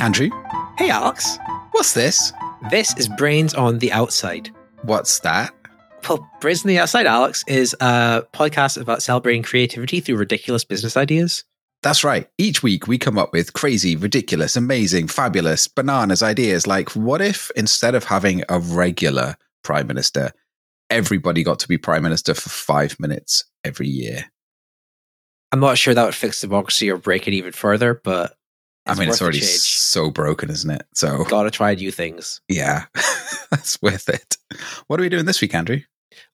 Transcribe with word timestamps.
Andrew. 0.00 0.30
Hey, 0.78 0.88
Alex. 0.88 1.38
What's 1.72 1.92
this? 1.92 2.32
This 2.70 2.96
is 2.96 3.06
Brains 3.06 3.52
on 3.52 3.78
the 3.80 3.92
Outside. 3.92 4.50
What's 4.82 5.20
that? 5.20 5.54
Well, 6.08 6.26
Brains 6.40 6.64
on 6.64 6.68
the 6.68 6.78
Outside, 6.78 7.06
Alex, 7.06 7.44
is 7.46 7.76
a 7.80 8.22
podcast 8.32 8.80
about 8.80 9.02
celebrating 9.02 9.42
creativity 9.42 10.00
through 10.00 10.16
ridiculous 10.16 10.64
business 10.64 10.96
ideas. 10.96 11.44
That's 11.82 12.02
right. 12.02 12.26
Each 12.38 12.62
week 12.62 12.86
we 12.86 12.96
come 12.96 13.18
up 13.18 13.34
with 13.34 13.52
crazy, 13.52 13.94
ridiculous, 13.94 14.56
amazing, 14.56 15.08
fabulous, 15.08 15.68
bananas 15.68 16.22
ideas 16.22 16.66
like 16.66 16.90
what 16.96 17.20
if 17.20 17.50
instead 17.54 17.94
of 17.94 18.04
having 18.04 18.42
a 18.48 18.58
regular 18.58 19.36
prime 19.62 19.86
minister, 19.86 20.32
everybody 20.88 21.42
got 21.42 21.58
to 21.58 21.68
be 21.68 21.76
prime 21.76 22.02
minister 22.02 22.32
for 22.32 22.48
five 22.48 22.98
minutes 22.98 23.44
every 23.64 23.88
year? 23.88 24.24
I'm 25.52 25.60
not 25.60 25.76
sure 25.76 25.92
that 25.92 26.04
would 26.04 26.14
fix 26.14 26.40
democracy 26.40 26.90
or 26.90 26.96
break 26.96 27.28
it 27.28 27.34
even 27.34 27.52
further, 27.52 28.00
but 28.02 28.34
I 28.86 28.94
mean, 28.94 29.08
it's 29.08 29.22
already 29.22 29.40
so 29.40 30.10
broken, 30.10 30.50
isn't 30.50 30.70
it? 30.70 30.86
So, 30.94 31.24
Gotta 31.24 31.50
try 31.50 31.74
new 31.74 31.90
things. 31.92 32.40
yeah, 32.48 32.86
that's 33.50 33.80
worth 33.82 34.08
it. 34.08 34.36
What 34.86 34.98
are 34.98 35.02
we 35.02 35.08
doing 35.08 35.26
this 35.26 35.40
week, 35.40 35.54
Andrew? 35.54 35.80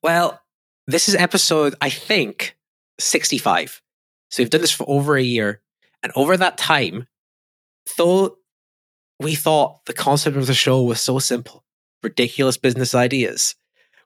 Well, 0.02 0.41
this 0.87 1.09
is 1.09 1.14
episode, 1.14 1.74
I 1.80 1.90
think, 1.90 2.56
65. 2.98 3.82
So 4.30 4.42
we've 4.42 4.51
done 4.51 4.60
this 4.60 4.70
for 4.73 4.84
over 4.88 5.16
a 5.16 5.23
year. 5.23 5.60
And 6.02 6.12
over 6.14 6.37
that 6.37 6.59
time, 6.59 7.06
though 7.96 8.37
we 9.20 9.34
thought 9.34 9.84
the 9.87 9.92
concept 9.92 10.37
of 10.37 10.46
the 10.46 10.54
show 10.54 10.82
was 10.82 11.01
so 11.01 11.18
simple, 11.18 11.65
ridiculous 12.02 12.56
business 12.56 12.95
ideas, 12.95 13.54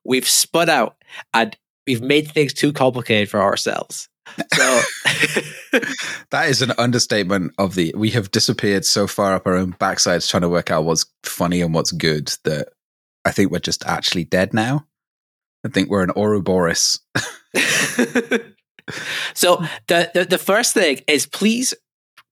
we've 0.05 0.29
spun 0.29 0.69
out 0.69 0.97
and 1.35 1.57
we've 1.87 2.03
made 2.03 2.29
things 2.29 2.53
too 2.53 2.73
complicated 2.73 3.29
for 3.29 3.41
ourselves. 3.41 4.09
So 4.53 4.81
That 6.31 6.49
is 6.49 6.63
an 6.63 6.73
understatement 6.79 7.53
of 7.59 7.75
the. 7.75 7.93
We 7.97 8.11
have 8.11 8.31
disappeared 8.31 8.85
so 8.85 9.07
far 9.07 9.35
up 9.35 9.47
our 9.47 9.55
own 9.55 9.73
backsides 9.75 10.29
trying 10.29 10.43
to 10.43 10.49
work 10.49 10.71
out 10.71 10.85
what's 10.85 11.07
funny 11.23 11.61
and 11.61 11.75
what's 11.75 11.93
good 11.93 12.33
that 12.45 12.69
I 13.25 13.33
think 13.33 13.51
we're 13.51 13.59
just 13.61 13.85
actually 13.87 14.25
dead 14.25 14.55
now. 14.55 14.87
I 15.65 15.69
think 15.69 15.91
we're 15.91 16.03
an 16.03 16.13
Ouroboros. 16.17 17.01
so 19.35 19.63
the, 19.89 20.11
the 20.15 20.27
the 20.29 20.39
first 20.39 20.75
thing 20.75 21.01
is 21.07 21.27
please 21.27 21.75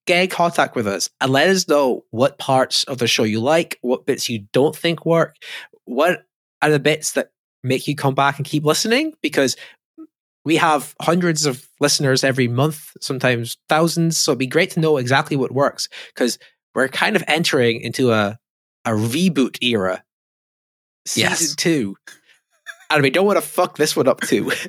get 0.06 0.22
in 0.22 0.28
contact 0.28 0.74
with 0.74 0.86
us 0.86 1.10
and 1.20 1.30
let 1.30 1.48
us 1.48 1.69
know 1.69 2.04
what 2.10 2.38
parts 2.38 2.84
of 2.84 2.98
the 2.98 3.06
show 3.06 3.24
you 3.24 3.41
like, 3.41 3.78
what 3.82 4.06
bits 4.06 4.28
you 4.28 4.46
don't 4.52 4.74
think 4.74 5.04
work, 5.04 5.36
what 5.84 6.24
are 6.62 6.70
the 6.70 6.80
bits 6.80 7.12
that 7.12 7.30
make 7.62 7.86
you 7.86 7.94
come 7.94 8.14
back 8.14 8.38
and 8.38 8.46
keep 8.46 8.64
listening 8.64 9.12
because 9.20 9.56
we 10.44 10.56
have 10.56 10.94
hundreds 11.00 11.44
of 11.44 11.67
listeners 11.80 12.24
every 12.24 12.48
month, 12.48 12.92
sometimes 13.00 13.56
thousands. 13.68 14.16
So 14.18 14.32
it'd 14.32 14.38
be 14.38 14.46
great 14.46 14.70
to 14.72 14.80
know 14.80 14.96
exactly 14.96 15.36
what 15.36 15.52
works 15.52 15.88
because 16.14 16.38
we're 16.74 16.88
kind 16.88 17.16
of 17.16 17.24
entering 17.26 17.80
into 17.80 18.12
a 18.12 18.38
a 18.84 18.90
reboot 18.90 19.62
era, 19.62 20.02
season 21.06 21.30
Yes. 21.30 21.54
two, 21.56 21.96
and 22.90 23.02
we 23.02 23.10
don't 23.10 23.26
want 23.26 23.36
to 23.38 23.46
fuck 23.46 23.76
this 23.76 23.94
one 23.96 24.08
up 24.08 24.20
too. 24.22 24.50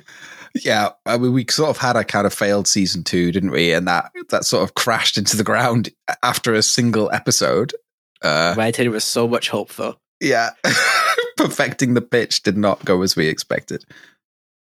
Yeah, 0.64 0.88
I 1.06 1.16
mean, 1.16 1.32
we 1.32 1.46
sort 1.48 1.70
of 1.70 1.76
had 1.76 1.94
a 1.94 2.02
kind 2.02 2.26
of 2.26 2.34
failed 2.34 2.66
season 2.66 3.04
two, 3.04 3.30
didn't 3.30 3.52
we? 3.52 3.72
And 3.72 3.86
that 3.86 4.10
that 4.30 4.44
sort 4.44 4.64
of 4.64 4.74
crashed 4.74 5.16
into 5.16 5.36
the 5.36 5.44
ground 5.44 5.90
after 6.24 6.52
a 6.54 6.60
single 6.64 7.08
episode. 7.12 7.72
Uh, 8.20 8.54
Meditated 8.56 8.92
with 8.92 9.04
so 9.04 9.28
much 9.28 9.48
hope, 9.48 9.72
though. 9.74 9.94
yeah, 10.20 10.50
perfecting 11.36 11.94
the 11.94 12.00
pitch 12.00 12.42
did 12.42 12.56
not 12.58 12.84
go 12.84 13.00
as 13.02 13.14
we 13.14 13.28
expected. 13.28 13.84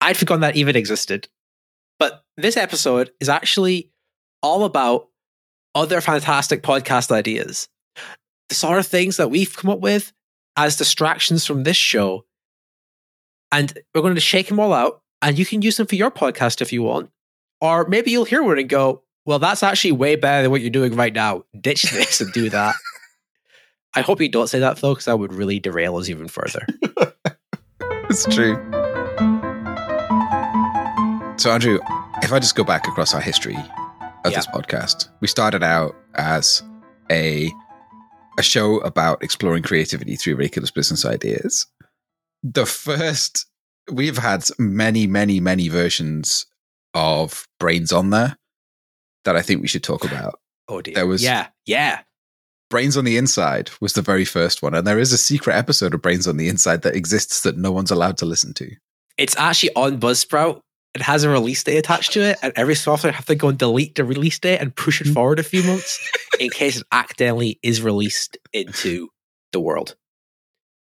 I'd 0.03 0.19
forgotten 0.19 0.43
that 0.43 0.55
even 0.57 0.77
existed. 0.77 1.29
But 2.01 2.25
this 2.37 2.57
episode 2.57 3.13
is 3.21 3.29
actually 3.29 3.93
all 4.43 4.65
about 4.65 5.09
other 5.75 6.01
fantastic 6.01 6.63
podcast 6.63 7.13
ideas. 7.13 7.69
The 8.49 8.57
sort 8.57 8.79
of 8.81 8.87
things 8.87 9.19
that 9.19 9.31
we've 9.31 9.57
come 9.57 9.71
up 9.71 9.79
with 9.79 10.13
as 10.57 10.77
distractions 10.77 11.47
from 11.47 11.63
this 11.63 11.77
show. 11.77 12.25
And 13.53 13.73
we're 13.95 14.03
going 14.03 14.17
to 14.17 14.21
shake 14.21 14.49
them 14.49 14.59
all 14.59 14.73
out, 14.73 15.03
and 15.23 15.39
you 15.39 15.47
can 15.47 15.63
use 15.63 15.77
them 15.77 15.87
for 15.87 15.95
your 15.95 16.11
podcast 16.11 16.61
if 16.61 16.73
you 16.73 16.83
want. 16.83 17.11
Or 17.61 17.87
maybe 17.87 18.11
you'll 18.11 18.25
hear 18.25 18.43
one 18.43 18.59
and 18.59 18.69
go, 18.69 19.03
well, 19.27 19.39
that's 19.39 19.63
actually 19.63 19.93
way 19.93 20.17
better 20.17 20.43
than 20.43 20.51
what 20.51 20.63
you're 20.63 20.71
doing 20.71 20.97
right 20.97 21.13
now. 21.13 21.45
Ditch 21.61 21.83
this 21.83 22.21
and 22.21 22.33
do 22.33 22.49
that. 22.51 22.75
I 23.95 24.01
hope 24.01 24.21
you 24.21 24.29
don't 24.29 24.49
say 24.49 24.61
that, 24.61 24.79
though, 24.79 24.95
because 24.95 25.05
that 25.05 25.19
would 25.19 25.33
really 25.33 25.59
derail 25.61 25.97
us 25.97 26.09
even 26.09 26.27
further. 26.27 26.67
It's 28.11 28.25
true. 28.25 28.80
So, 31.41 31.51
Andrew, 31.51 31.79
if 32.23 32.33
I 32.35 32.39
just 32.39 32.55
go 32.55 32.65
back 32.65 32.87
across 32.87 33.15
our 33.15 33.21
history 33.21 33.57
of 34.25 34.31
Yeah. 34.33 34.39
this 34.39 34.47
podcast, 34.49 35.09
we 35.21 35.29
started 35.29 35.63
out 35.63 35.97
as 36.15 36.63
a 37.11 37.51
a 38.39 38.43
show 38.43 38.79
about 38.81 39.23
exploring 39.23 39.63
creativity 39.63 40.17
through 40.17 40.37
ridiculous 40.37 40.71
business 40.71 41.05
ideas. 41.05 41.67
The 42.43 42.65
first, 42.67 43.47
we've 43.91 44.17
had 44.19 44.45
many, 44.59 45.07
many, 45.07 45.41
many 45.41 45.69
versions 45.69 46.47
of 46.95 47.47
Brains 47.59 47.91
on 47.93 48.11
there 48.11 48.37
that 49.25 49.35
I 49.37 49.43
think 49.43 49.61
we 49.63 49.69
should 49.69 49.83
talk 49.83 50.05
about. 50.05 50.41
Oh, 50.69 50.81
dear. 50.83 50.95
There 50.95 51.07
was- 51.07 51.23
yeah, 51.23 51.49
yeah. 51.67 52.01
Brains 52.71 52.97
on 52.97 53.05
the 53.05 53.17
Inside 53.17 53.71
was 53.81 53.95
the 53.95 54.01
very 54.03 54.25
first 54.25 54.63
one, 54.63 54.75
and 54.75 54.87
there 54.87 54.99
is 55.01 55.13
a 55.13 55.19
secret 55.19 55.55
episode 55.57 55.93
of 55.93 56.01
Brains 56.03 56.29
on 56.29 56.37
the 56.37 56.49
Inside 56.49 56.83
that 56.83 56.95
exists 56.97 57.41
that 57.43 57.57
no 57.59 57.73
one's 57.73 57.91
allowed 57.91 58.17
to 58.19 58.27
listen 58.27 58.53
to. 58.55 58.71
it's 59.19 59.37
actually 59.37 59.75
on 59.75 59.99
Buzzsprout. 60.01 60.63
It 60.95 61.03
has 61.03 61.23
a 61.23 61.29
release 61.29 61.63
date 61.63 61.79
attached 61.79 62.13
to 62.15 62.21
it, 62.21 62.39
and 62.43 62.53
every 62.57 62.75
software 62.75 63.13
have 63.13 63.27
to 63.27 63.37
go 63.37 63.49
and 63.49 63.59
delete 63.59 63.95
the 63.95 64.05
release 64.05 64.39
date 64.39 64.59
and 64.59 64.75
push 64.75 65.01
it 65.01 65.07
forward 65.07 65.39
a 65.39 65.45
few 65.45 65.63
months 65.63 66.01
in 66.41 66.51
case 66.51 66.79
it 66.79 66.87
accidentally 66.91 67.61
is 67.63 67.81
released 67.81 68.39
into 68.53 69.09
the 69.53 69.61
world. 69.61 69.95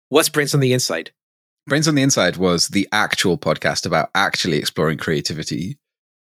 What's 0.10 0.30
Brains 0.30 0.54
on 0.54 0.60
the 0.60 0.74
Inside? 0.74 1.12
Brains 1.66 1.88
on 1.88 1.96
the 1.96 2.04
Inside 2.04 2.38
was 2.38 2.68
the 2.68 2.88
actual 2.92 3.38
podcast 3.38 3.88
about 3.88 4.12
actually 4.14 4.58
exploring 4.58 5.00
creativity 5.00 5.80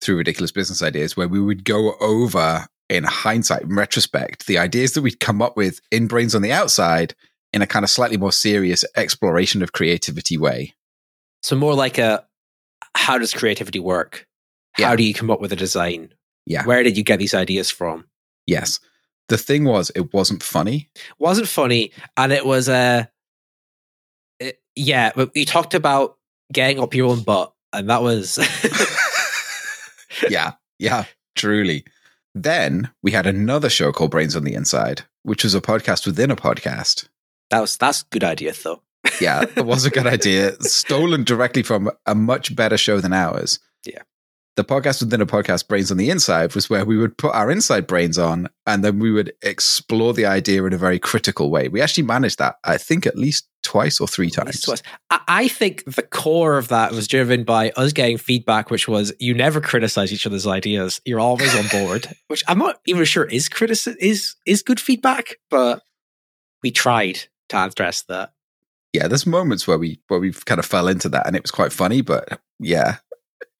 through 0.01 0.17
ridiculous 0.17 0.51
business 0.51 0.83
ideas, 0.83 1.15
where 1.15 1.29
we 1.29 1.39
would 1.39 1.63
go 1.63 1.95
over 2.01 2.67
in 2.89 3.05
hindsight, 3.05 3.61
in 3.61 3.75
retrospect, 3.75 4.47
the 4.47 4.57
ideas 4.57 4.91
that 4.93 5.01
we'd 5.01 5.21
come 5.21 5.41
up 5.41 5.55
with 5.55 5.79
in 5.91 6.07
Brains 6.07 6.35
on 6.35 6.41
the 6.41 6.51
Outside 6.51 7.15
in 7.53 7.61
a 7.61 7.67
kind 7.67 7.83
of 7.83 7.89
slightly 7.89 8.17
more 8.17 8.33
serious 8.33 8.83
exploration 8.97 9.61
of 9.61 9.71
creativity 9.71 10.37
way. 10.37 10.73
So 11.41 11.55
more 11.55 11.73
like 11.73 11.97
a 11.97 12.25
how 12.95 13.17
does 13.17 13.33
creativity 13.33 13.79
work? 13.79 14.27
Yeah. 14.77 14.87
How 14.87 14.95
do 14.95 15.03
you 15.03 15.13
come 15.13 15.29
up 15.31 15.41
with 15.41 15.51
a 15.51 15.55
design? 15.55 16.13
Yeah. 16.45 16.65
Where 16.65 16.83
did 16.83 16.97
you 16.97 17.03
get 17.03 17.19
these 17.19 17.33
ideas 17.33 17.69
from? 17.69 18.05
Yes. 18.47 18.79
The 19.27 19.37
thing 19.37 19.63
was, 19.65 19.91
it 19.95 20.13
wasn't 20.13 20.43
funny. 20.43 20.89
Wasn't 21.19 21.47
funny, 21.47 21.91
and 22.17 22.33
it 22.33 22.45
was 22.45 22.67
uh, 22.67 23.05
it- 24.39 24.61
yeah. 24.75 25.11
But 25.15 25.31
we 25.35 25.45
talked 25.45 25.73
about 25.73 26.17
getting 26.51 26.79
up 26.79 26.93
your 26.93 27.09
own 27.11 27.21
butt, 27.23 27.53
and 27.71 27.89
that 27.89 28.01
was 28.01 28.37
yeah, 30.29 30.53
yeah, 30.79 31.05
truly. 31.35 31.85
Then 32.33 32.89
we 33.03 33.11
had 33.11 33.27
another 33.27 33.69
show 33.69 33.91
called 33.91 34.11
Brains 34.11 34.35
on 34.35 34.43
the 34.43 34.53
Inside, 34.53 35.03
which 35.23 35.43
was 35.43 35.55
a 35.55 35.61
podcast 35.61 36.05
within 36.05 36.31
a 36.31 36.35
podcast. 36.35 37.07
that 37.49 37.59
was 37.61 37.77
that's 37.77 38.01
a 38.01 38.05
good 38.09 38.23
idea 38.23 38.53
though. 38.53 38.81
Yeah, 39.19 39.45
it 39.55 39.65
was 39.65 39.85
a 39.85 39.89
good 39.89 40.07
idea. 40.07 40.53
Stolen 40.61 41.23
directly 41.23 41.63
from 41.63 41.91
a 42.05 42.15
much 42.15 42.55
better 42.55 42.77
show 42.77 42.99
than 42.99 43.13
ours. 43.13 43.59
Yeah. 43.85 44.01
The 44.57 44.65
podcast 44.65 45.01
within 45.01 45.21
a 45.21 45.25
podcast, 45.25 45.67
Brains 45.69 45.91
on 45.91 45.97
the 45.97 46.09
Inside, 46.09 46.53
was 46.55 46.69
where 46.69 46.83
we 46.83 46.97
would 46.97 47.17
put 47.17 47.33
our 47.33 47.49
inside 47.49 47.87
brains 47.87 48.19
on 48.19 48.49
and 48.67 48.83
then 48.83 48.99
we 48.99 49.09
would 49.09 49.31
explore 49.41 50.13
the 50.13 50.25
idea 50.25 50.63
in 50.65 50.73
a 50.73 50.77
very 50.77 50.99
critical 50.99 51.49
way. 51.49 51.69
We 51.69 51.79
actually 51.79 52.03
managed 52.03 52.37
that, 52.39 52.57
I 52.65 52.77
think, 52.77 53.05
at 53.05 53.17
least 53.17 53.47
twice 53.63 54.01
or 54.01 54.07
three 54.07 54.29
times. 54.29 54.61
twice. 54.61 54.83
I, 55.09 55.47
think 55.47 55.85
the 55.85 56.03
core 56.03 56.57
of 56.57 56.67
that 56.67 56.91
was 56.91 57.07
driven 57.07 57.45
by 57.45 57.71
us 57.71 57.93
getting 57.93 58.17
feedback, 58.17 58.69
which 58.69 58.89
was 58.89 59.13
you 59.19 59.33
never 59.33 59.61
criticize 59.61 60.11
each 60.11 60.27
other's 60.27 60.45
ideas. 60.45 60.99
You're 61.05 61.19
always 61.19 61.55
on 61.55 61.67
board, 61.69 62.07
which 62.27 62.43
I'm 62.47 62.59
not 62.59 62.81
even 62.85 63.05
sure 63.05 63.23
is 63.23 63.47
criticism 63.47 63.97
is 64.01 64.35
is 64.45 64.63
good 64.63 64.79
feedback, 64.79 65.37
but 65.49 65.81
we 66.61 66.71
tried 66.71 67.19
to 67.49 67.57
address 67.57 68.01
that. 68.03 68.33
Yeah, 68.93 69.07
there's 69.07 69.25
moments 69.25 69.67
where 69.67 69.77
we 69.77 69.99
where 70.07 70.19
we 70.19 70.33
kind 70.33 70.59
of 70.59 70.65
fell 70.65 70.87
into 70.87 71.09
that 71.09 71.27
and 71.27 71.35
it 71.35 71.43
was 71.43 71.51
quite 71.51 71.71
funny, 71.71 72.01
but 72.01 72.41
yeah. 72.59 72.97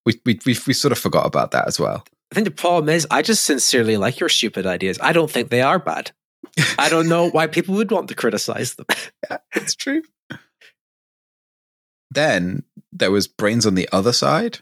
We, 0.03 0.19
we, 0.25 0.39
we, 0.47 0.57
we 0.65 0.73
sort 0.73 0.91
of 0.91 0.97
forgot 0.97 1.27
about 1.27 1.51
that 1.51 1.67
as 1.67 1.79
well. 1.79 2.03
I 2.31 2.35
think 2.35 2.45
the 2.45 2.51
problem 2.51 2.89
is 2.89 3.05
I 3.11 3.21
just 3.21 3.43
sincerely 3.43 3.97
like 3.97 4.19
your 4.19 4.29
stupid 4.29 4.65
ideas. 4.65 4.97
I 4.99 5.13
don't 5.13 5.29
think 5.29 5.49
they 5.49 5.61
are 5.61 5.77
bad. 5.77 6.11
I 6.79 6.89
don't 6.89 7.07
know 7.07 7.29
why 7.29 7.47
people 7.47 7.75
would 7.75 7.91
want 7.91 8.07
to 8.07 8.15
criticize 8.15 8.75
them. 8.75 8.87
yeah, 9.29 9.37
It's 9.53 9.75
true. 9.75 10.01
Then 12.09 12.63
there 12.91 13.11
was 13.11 13.27
Brains 13.27 13.65
on 13.65 13.75
the 13.75 13.87
Other 13.91 14.11
Side, 14.11 14.59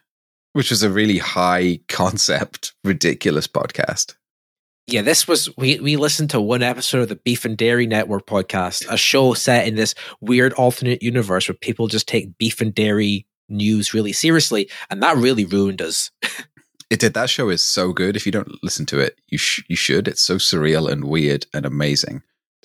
which 0.54 0.70
was 0.70 0.84
a 0.84 0.90
really 0.90 1.18
high 1.18 1.80
concept, 1.88 2.74
ridiculous 2.84 3.48
podcast. 3.48 4.16
Yeah, 4.92 5.04
this 5.04 5.28
was 5.28 5.56
we 5.56 5.80
we 5.80 5.98
listened 5.98 6.32
to 6.32 6.42
one 6.42 6.64
episode 6.64 7.02
of 7.02 7.10
the 7.10 7.16
Beef 7.16 7.46
and 7.46 7.56
Dairy 7.56 7.86
Network 7.86 8.26
podcast, 8.26 8.92
a 8.92 8.98
show 8.98 9.36
set 9.36 9.68
in 9.68 9.76
this 9.76 9.94
weird 10.20 10.52
alternate 10.54 11.04
universe 11.04 11.48
where 11.48 11.56
people 11.56 11.88
just 11.88 12.08
take 12.08 12.36
beef 12.40 12.60
and 12.60 12.74
dairy 12.74 13.28
news 13.50 13.94
really 13.94 14.14
seriously, 14.14 14.68
and 14.90 15.04
that 15.04 15.18
really 15.18 15.46
ruined 15.46 15.82
us. 15.82 16.12
It 16.90 17.00
did. 17.00 17.14
That 17.14 17.30
show 17.30 17.50
is 17.50 17.62
so 17.62 17.94
good. 17.94 18.16
If 18.16 18.26
you 18.26 18.32
don't 18.32 18.64
listen 18.64 18.88
to 18.88 19.00
it, 19.00 19.16
you 19.28 19.38
sh- 19.38 19.64
you 19.70 19.76
should. 19.76 20.08
It's 20.08 20.24
so 20.24 20.38
surreal 20.38 20.92
and 20.92 21.04
weird 21.04 21.46
and 21.54 21.64
amazing. 21.64 22.24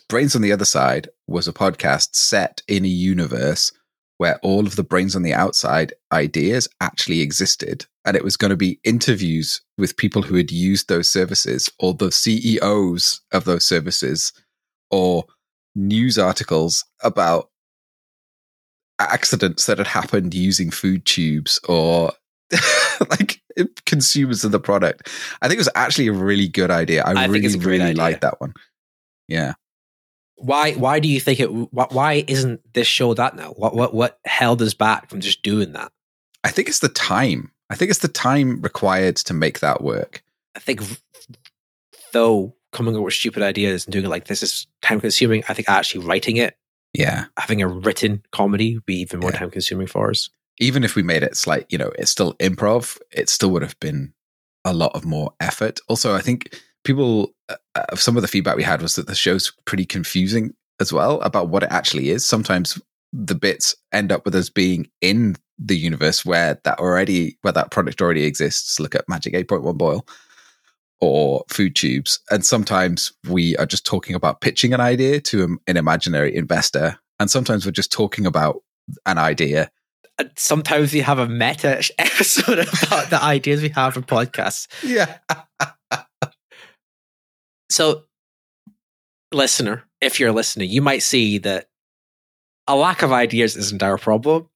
Brains 0.08 0.34
on 0.34 0.40
the 0.40 0.50
Other 0.50 0.64
Side 0.64 1.10
was 1.26 1.46
a 1.46 1.52
podcast 1.52 2.14
set 2.14 2.62
in 2.66 2.86
a 2.86 2.88
universe 2.88 3.70
where 4.16 4.38
all 4.42 4.66
of 4.66 4.76
the 4.76 4.82
brains 4.82 5.14
on 5.14 5.24
the 5.24 5.34
outside 5.34 5.92
ideas 6.10 6.68
actually 6.80 7.20
existed. 7.20 7.84
And 8.04 8.16
it 8.16 8.24
was 8.24 8.36
going 8.36 8.50
to 8.50 8.56
be 8.56 8.80
interviews 8.84 9.62
with 9.78 9.96
people 9.96 10.22
who 10.22 10.34
had 10.34 10.50
used 10.50 10.88
those 10.88 11.08
services 11.08 11.70
or 11.78 11.94
the 11.94 12.12
CEOs 12.12 13.22
of 13.32 13.44
those 13.44 13.64
services 13.64 14.32
or 14.90 15.24
news 15.74 16.18
articles 16.18 16.84
about 17.02 17.48
accidents 18.98 19.66
that 19.66 19.78
had 19.78 19.86
happened 19.86 20.34
using 20.34 20.70
food 20.70 21.04
tubes 21.04 21.58
or 21.68 22.12
like 23.10 23.40
consumers 23.86 24.44
of 24.44 24.52
the 24.52 24.60
product. 24.60 25.08
I 25.42 25.48
think 25.48 25.56
it 25.56 25.60
was 25.60 25.68
actually 25.74 26.08
a 26.08 26.12
really 26.12 26.48
good 26.48 26.70
idea. 26.70 27.02
I, 27.04 27.22
I 27.22 27.26
really, 27.26 27.56
really 27.58 27.94
liked 27.94 28.20
that 28.20 28.40
one. 28.40 28.54
Yeah. 29.28 29.54
Why? 30.36 30.72
Why 30.72 31.00
do 31.00 31.08
you 31.08 31.20
think 31.20 31.40
it? 31.40 31.46
wh- 31.46 31.92
Why 31.92 32.24
isn't 32.26 32.60
this 32.74 32.86
show 32.86 33.14
that 33.14 33.36
now? 33.36 33.50
What? 33.50 33.74
What? 33.74 33.94
What 33.94 34.18
held 34.24 34.60
us 34.62 34.74
back 34.74 35.08
from 35.08 35.20
just 35.20 35.42
doing 35.42 35.72
that? 35.72 35.92
I 36.42 36.50
think 36.50 36.68
it's 36.68 36.80
the 36.80 36.88
time. 36.88 37.50
I 37.70 37.76
think 37.76 37.90
it's 37.90 38.00
the 38.00 38.08
time 38.08 38.60
required 38.60 39.16
to 39.16 39.34
make 39.34 39.60
that 39.60 39.82
work. 39.82 40.22
I 40.54 40.60
think, 40.60 40.80
though, 42.12 42.54
coming 42.72 42.96
up 42.96 43.02
with 43.02 43.14
stupid 43.14 43.42
ideas 43.42 43.84
and 43.86 43.92
doing 43.92 44.04
it 44.04 44.08
like 44.08 44.26
this 44.26 44.42
is 44.42 44.66
time 44.82 45.00
consuming. 45.00 45.44
I 45.48 45.54
think 45.54 45.68
actually 45.68 46.04
writing 46.04 46.36
it, 46.36 46.56
Yeah. 46.92 47.26
having 47.38 47.62
a 47.62 47.68
written 47.68 48.22
comedy, 48.32 48.74
would 48.74 48.86
be 48.86 49.00
even 49.00 49.20
more 49.20 49.30
Yeah. 49.30 49.38
time 49.38 49.50
consuming 49.50 49.86
for 49.86 50.10
us. 50.10 50.30
Even 50.58 50.84
if 50.84 50.94
we 50.94 51.02
made 51.02 51.22
it 51.22 51.42
like, 51.46 51.66
you 51.70 51.78
know, 51.78 51.90
it's 51.98 52.10
still 52.10 52.34
improv, 52.34 52.98
it 53.10 53.28
still 53.28 53.50
would 53.50 53.62
have 53.62 53.78
been 53.80 54.12
a 54.64 54.72
lot 54.72 54.94
of 54.94 55.04
more 55.04 55.32
effort. 55.40 55.80
Also, 55.88 56.14
I 56.14 56.20
think 56.20 56.60
people, 56.84 57.34
uh, 57.48 57.56
uh, 57.74 57.96
some 57.96 58.16
of 58.16 58.22
the 58.22 58.28
feedback 58.28 58.56
we 58.56 58.62
had 58.62 58.80
was 58.82 58.94
that 58.94 59.06
the 59.06 59.14
show's 59.14 59.52
pretty 59.64 59.84
confusing 59.84 60.54
as 60.80 60.92
well 60.92 61.20
about 61.22 61.48
what 61.48 61.62
it 61.64 61.70
actually 61.72 62.10
is. 62.10 62.24
Sometimes 62.24 62.80
the 63.12 63.34
bits 63.34 63.74
end 63.92 64.12
up 64.12 64.24
with 64.24 64.34
us 64.34 64.48
being 64.48 64.88
in 65.00 65.36
the 65.58 65.76
universe 65.76 66.24
where 66.24 66.60
that 66.64 66.78
already, 66.78 67.38
where 67.42 67.52
that 67.52 67.70
product 67.70 68.00
already 68.02 68.24
exists. 68.24 68.80
Look 68.80 68.94
at 68.94 69.08
Magic 69.08 69.34
8.1 69.34 69.76
Boil 69.78 70.06
or 71.00 71.44
food 71.48 71.74
tubes. 71.76 72.18
And 72.30 72.44
sometimes 72.44 73.12
we 73.28 73.56
are 73.56 73.66
just 73.66 73.84
talking 73.84 74.14
about 74.16 74.40
pitching 74.40 74.72
an 74.72 74.80
idea 74.80 75.20
to 75.20 75.58
an- 75.66 75.76
imaginary 75.76 76.34
investor. 76.34 76.98
And 77.20 77.30
sometimes 77.30 77.66
we're 77.66 77.72
just 77.72 77.92
talking 77.92 78.26
about 78.26 78.62
an 79.06 79.18
idea 79.18 79.70
And 80.18 80.30
sometimes 80.36 80.92
we 80.92 81.00
have 81.00 81.18
a 81.18 81.28
meta 81.28 81.82
episode 81.98 82.58
about 82.58 83.10
the 83.10 83.20
ideas 83.22 83.62
we 83.62 83.70
have 83.70 83.94
for 83.94 84.02
podcasts. 84.02 84.66
Yeah. 84.82 85.18
So, 87.70 88.04
listener, 89.32 89.82
if 90.00 90.20
you're 90.20 90.30
listening, 90.30 90.70
you 90.70 90.80
might 90.80 91.02
see 91.02 91.38
that 91.38 91.66
a 92.68 92.76
lack 92.76 93.02
of 93.02 93.10
ideas 93.10 93.56
isn't 93.56 93.82
our 93.82 93.98
problem. 93.98 94.48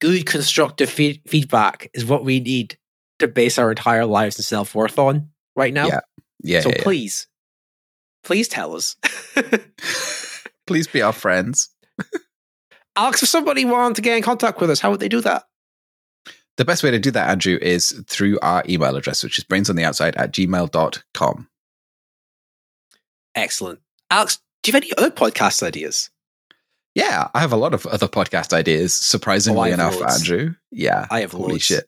Good 0.00 0.26
constructive 0.26 0.90
fe- 0.90 1.22
feedback 1.26 1.90
is 1.94 2.04
what 2.04 2.24
we 2.24 2.40
need 2.40 2.76
to 3.18 3.28
base 3.28 3.58
our 3.58 3.70
entire 3.70 4.06
lives 4.06 4.38
and 4.38 4.44
self 4.44 4.74
worth 4.74 4.98
on 4.98 5.30
right 5.54 5.72
now. 5.72 5.86
Yeah. 5.86 6.00
yeah, 6.42 6.60
so 6.60 6.70
yeah, 6.70 6.76
yeah. 6.78 6.82
please, 6.82 7.26
please 8.24 8.48
tell 8.48 8.74
us. 8.74 8.96
Please 10.70 10.86
be 10.86 11.02
our 11.02 11.12
friends. 11.12 11.68
Alex, 12.96 13.24
if 13.24 13.28
somebody 13.28 13.64
wanted 13.64 13.96
to 13.96 14.02
get 14.02 14.16
in 14.16 14.22
contact 14.22 14.60
with 14.60 14.70
us, 14.70 14.78
how 14.78 14.92
would 14.92 15.00
they 15.00 15.08
do 15.08 15.20
that? 15.20 15.42
The 16.58 16.64
best 16.64 16.84
way 16.84 16.92
to 16.92 16.98
do 17.00 17.10
that, 17.10 17.28
Andrew, 17.28 17.58
is 17.60 18.04
through 18.06 18.38
our 18.40 18.62
email 18.68 18.94
address, 18.94 19.24
which 19.24 19.36
is 19.36 19.42
brainsontheoutside 19.42 20.14
at 20.16 20.32
gmail.com. 20.32 21.48
Excellent. 23.34 23.80
Alex, 24.12 24.38
do 24.62 24.70
you 24.70 24.74
have 24.74 24.84
any 24.84 24.92
other 24.96 25.10
podcast 25.10 25.64
ideas? 25.64 26.10
Yeah, 26.94 27.28
I 27.34 27.40
have 27.40 27.52
a 27.52 27.56
lot 27.56 27.72
of 27.74 27.86
other 27.86 28.08
podcast 28.08 28.52
ideas, 28.52 28.92
surprisingly 28.92 29.70
Oh, 29.70 29.74
enough, 29.74 30.00
loads. 30.00 30.20
Andrew. 30.28 30.54
Yeah. 30.72 31.06
I 31.10 31.20
have 31.20 31.32
Holy 31.32 31.52
loads. 31.52 31.64
shit. 31.64 31.86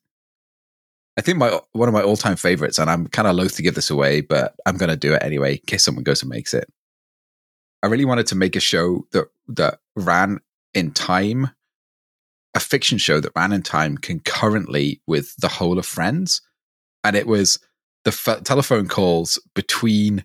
I 1.18 1.20
think 1.20 1.38
my 1.38 1.60
one 1.72 1.88
of 1.88 1.92
my 1.92 2.02
all 2.02 2.16
time 2.16 2.36
favorites, 2.36 2.78
and 2.78 2.88
I'm 2.88 3.06
kind 3.08 3.28
of 3.28 3.34
loath 3.36 3.56
to 3.56 3.62
give 3.62 3.74
this 3.74 3.90
away, 3.90 4.20
but 4.22 4.54
I'm 4.64 4.76
going 4.78 4.88
to 4.90 4.96
do 4.96 5.12
it 5.12 5.22
anyway 5.22 5.54
in 5.54 5.60
case 5.66 5.84
someone 5.84 6.04
goes 6.04 6.22
and 6.22 6.30
makes 6.30 6.54
it. 6.54 6.66
I 7.82 7.88
really 7.88 8.04
wanted 8.04 8.28
to 8.28 8.34
make 8.36 8.56
a 8.56 8.60
show 8.60 9.06
that 9.12 9.26
that 9.48 9.80
ran 9.96 10.38
in 10.72 10.92
time, 10.92 11.50
a 12.54 12.60
fiction 12.60 12.96
show 12.96 13.20
that 13.20 13.32
ran 13.36 13.52
in 13.52 13.62
time 13.62 13.98
concurrently 13.98 15.02
with 15.06 15.34
the 15.36 15.48
whole 15.48 15.78
of 15.78 15.84
Friends, 15.84 16.40
and 17.04 17.14
it 17.14 17.26
was 17.26 17.58
the 18.04 18.10
f- 18.26 18.42
telephone 18.44 18.88
calls 18.88 19.38
between 19.54 20.24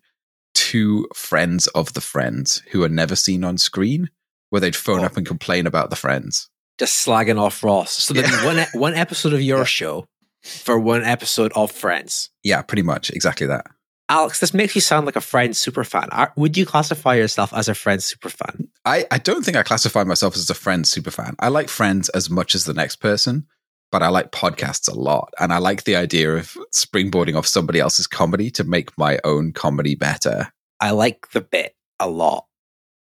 two 0.53 1.07
friends 1.13 1.67
of 1.67 1.93
the 1.93 2.01
friends 2.01 2.61
who 2.71 2.81
are 2.83 2.89
never 2.89 3.15
seen 3.15 3.43
on 3.43 3.57
screen, 3.57 4.09
where 4.49 4.59
they'd 4.61 4.75
phone 4.75 5.01
Oh. 5.01 5.05
up 5.05 5.17
and 5.17 5.25
complain 5.25 5.67
about 5.67 5.89
the 5.89 5.95
friends. 5.95 6.49
Just 6.79 7.05
slagging 7.05 7.39
off 7.39 7.63
Ross. 7.63 7.91
So 7.91 8.13
there'd 8.13 8.29
be 8.29 8.45
one, 8.45 8.65
one 8.73 8.93
episode 8.93 9.33
of 9.33 9.41
your 9.41 9.59
Yeah. 9.59 9.63
show 9.65 10.05
for 10.43 10.79
one 10.79 11.03
episode 11.03 11.51
of 11.55 11.71
Friends. 11.71 12.29
Yeah, 12.43 12.61
pretty 12.61 12.83
much 12.83 13.09
exactly 13.09 13.47
that. 13.47 13.65
Alex, 14.09 14.39
this 14.39 14.53
makes 14.53 14.73
you 14.75 14.79
sound 14.81 15.05
like 15.05 15.15
a 15.17 15.21
Friends 15.21 15.63
superfan. 15.63 16.07
Are- 16.11 16.31
Would 16.37 16.55
you 16.55 16.65
classify 16.65 17.15
yourself 17.15 17.51
as 17.53 17.67
a 17.67 17.75
Friends 17.75 18.13
superfan? 18.13 18.67
I, 18.85 19.05
I 19.11 19.17
don't 19.17 19.43
think 19.43 19.57
I 19.57 19.63
classify 19.63 20.03
myself 20.05 20.35
as 20.37 20.49
a 20.49 20.53
Friends 20.53 20.93
superfan. 20.93 21.35
I 21.39 21.49
like 21.49 21.67
Friends 21.67 22.07
as 22.09 22.29
much 22.29 22.55
as 22.55 22.63
the 22.63 22.73
next 22.73 22.97
person, 22.97 23.47
but 23.91 24.01
I 24.03 24.07
like 24.07 24.31
podcasts 24.31 24.87
a 24.89 24.97
lot. 24.97 25.33
And 25.39 25.51
I 25.51 25.57
like 25.57 25.83
the 25.83 25.97
idea 25.97 26.35
of 26.37 26.55
springboarding 26.73 27.35
off 27.37 27.47
somebody 27.47 27.79
else's 27.81 28.07
comedy 28.07 28.49
to 28.51 28.63
make 28.63 28.97
my 28.97 29.19
own 29.25 29.51
comedy 29.51 29.95
better. 29.95 30.53
I 30.79 30.91
like 30.91 31.31
the 31.31 31.41
bit 31.41 31.75
a 31.99 32.07
lot. 32.07 32.45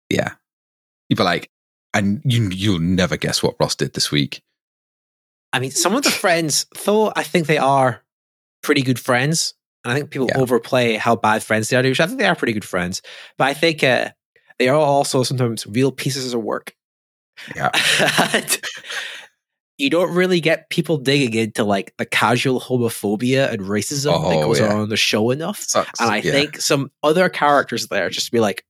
Yeah. 0.09 0.31
You'd 1.09 1.17
be 1.17 1.23
like, 1.23 1.49
and 1.93 2.21
you, 2.23 2.49
you'll 2.51 2.79
never 2.79 3.17
guess 3.17 3.41
what 3.43 3.55
Ross 3.59 3.75
did 3.75 3.93
this 3.93 4.11
week. 4.11 4.41
I 5.51 5.59
mean, 5.59 5.71
some 5.71 5.95
of 5.95 6.03
the 6.03 6.11
friends, 6.11 6.67
though, 6.85 7.11
I 7.15 7.23
think 7.23 7.47
they 7.47 7.57
are 7.57 8.03
pretty 8.61 8.81
good 8.83 8.99
friends. 8.99 9.55
And 9.83 9.91
I 9.91 9.95
think 9.95 10.11
people 10.11 10.27
Yeah. 10.27 10.37
overplay 10.39 10.95
how 10.95 11.15
bad 11.15 11.41
friends 11.41 11.69
they 11.69 11.77
are, 11.77 11.81
which 11.83 11.99
I 11.99 12.05
think 12.05 12.19
they 12.19 12.27
are 12.27 12.35
pretty 12.35 12.53
good 12.53 12.65
friends. 12.65 13.01
But 13.37 13.47
I 13.47 13.53
think 13.53 13.83
uh, 13.83 14.09
they 14.59 14.67
are 14.67 14.75
also 14.75 15.23
sometimes 15.23 15.65
real 15.65 15.91
pieces 15.91 16.33
of 16.33 16.41
work. 16.43 16.75
Yeah. 17.55 17.69
You 19.77 19.89
don't 19.89 20.13
really 20.13 20.41
get 20.41 20.69
people 20.69 20.97
digging 20.97 21.33
into 21.35 21.63
like 21.63 21.93
the 21.97 22.05
casual 22.05 22.59
homophobia 22.59 23.49
and 23.49 23.61
racism 23.61 24.11
that 24.29 24.35
Oh, 24.39 24.47
goes 24.47 24.59
yeah. 24.59 24.73
on 24.73 24.81
on 24.81 24.89
the 24.89 24.97
show 24.97 25.31
enough. 25.31 25.59
Sucks. 25.61 26.01
And 26.01 26.09
I 26.11 26.17
Yeah. 26.17 26.33
think 26.33 26.59
some 26.59 26.91
other 27.01 27.29
characters 27.29 27.87
there 27.87 28.09
just 28.09 28.29
be 28.33 28.41
like, 28.41 28.65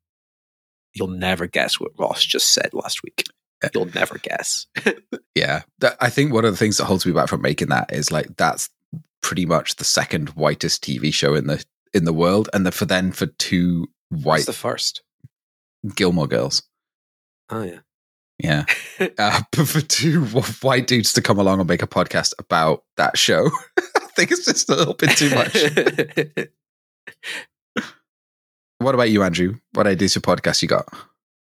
you'll 0.94 1.08
never 1.08 1.48
guess 1.48 1.80
what 1.80 1.92
Ross 1.98 2.24
just 2.24 2.54
said 2.54 2.74
last 2.74 3.04
week. 3.04 3.24
You'll 3.74 3.86
never 3.94 4.18
guess. 4.18 4.68
Yeah. 5.36 5.62
That, 5.80 5.96
I 6.02 6.10
think 6.10 6.34
one 6.34 6.44
of 6.44 6.52
the 6.52 6.58
things 6.58 6.78
that 6.78 6.86
holds 6.86 7.06
me 7.06 7.14
back 7.14 7.30
from 7.30 7.42
making 7.42 7.70
that 7.70 7.94
is 7.94 8.12
like, 8.12 8.36
that's 8.36 8.70
pretty 9.22 9.46
much 9.46 9.78
the 9.78 9.86
second 9.86 10.30
whitest 10.30 10.84
TV 10.84 11.14
show 11.14 11.34
in 11.34 11.48
the, 11.48 11.64
in 11.94 12.04
the 12.04 12.12
world. 12.12 12.50
And 12.52 12.66
the, 12.66 12.74
for 12.74 12.86
then 12.86 13.14
for 13.14 13.28
two 13.28 13.88
What's 14.10 14.26
white 14.26 14.46
the 14.48 14.54
first? 14.54 15.02
Gilmore 15.96 16.28
girls. 16.28 16.64
Oh, 17.50 17.64
yeah. 17.64 17.80
Yeah. 18.38 18.66
uh, 19.18 19.42
but 19.52 19.68
for 19.68 19.80
two 19.80 20.26
white 20.62 20.88
dudes 20.88 21.14
to 21.14 21.22
come 21.22 21.40
along 21.40 21.60
and 21.60 21.70
make 21.70 21.84
a 21.84 21.88
podcast 21.88 22.34
about 22.38 22.84
that 22.98 23.18
show, 23.18 23.50
I 23.78 24.08
think 24.16 24.32
it's 24.32 24.46
just 24.46 24.70
a 24.70 24.76
little 24.76 24.96
bit 24.96 25.12
too 25.12 25.30
much. 25.30 26.50
What 28.80 28.96
about 28.96 29.10
you, 29.10 29.24
Andrew? 29.24 29.56
What 29.74 29.88
ideas 29.88 30.14
for 30.14 30.22
podcast 30.22 30.62
you 30.62 30.68
got? 30.68 30.88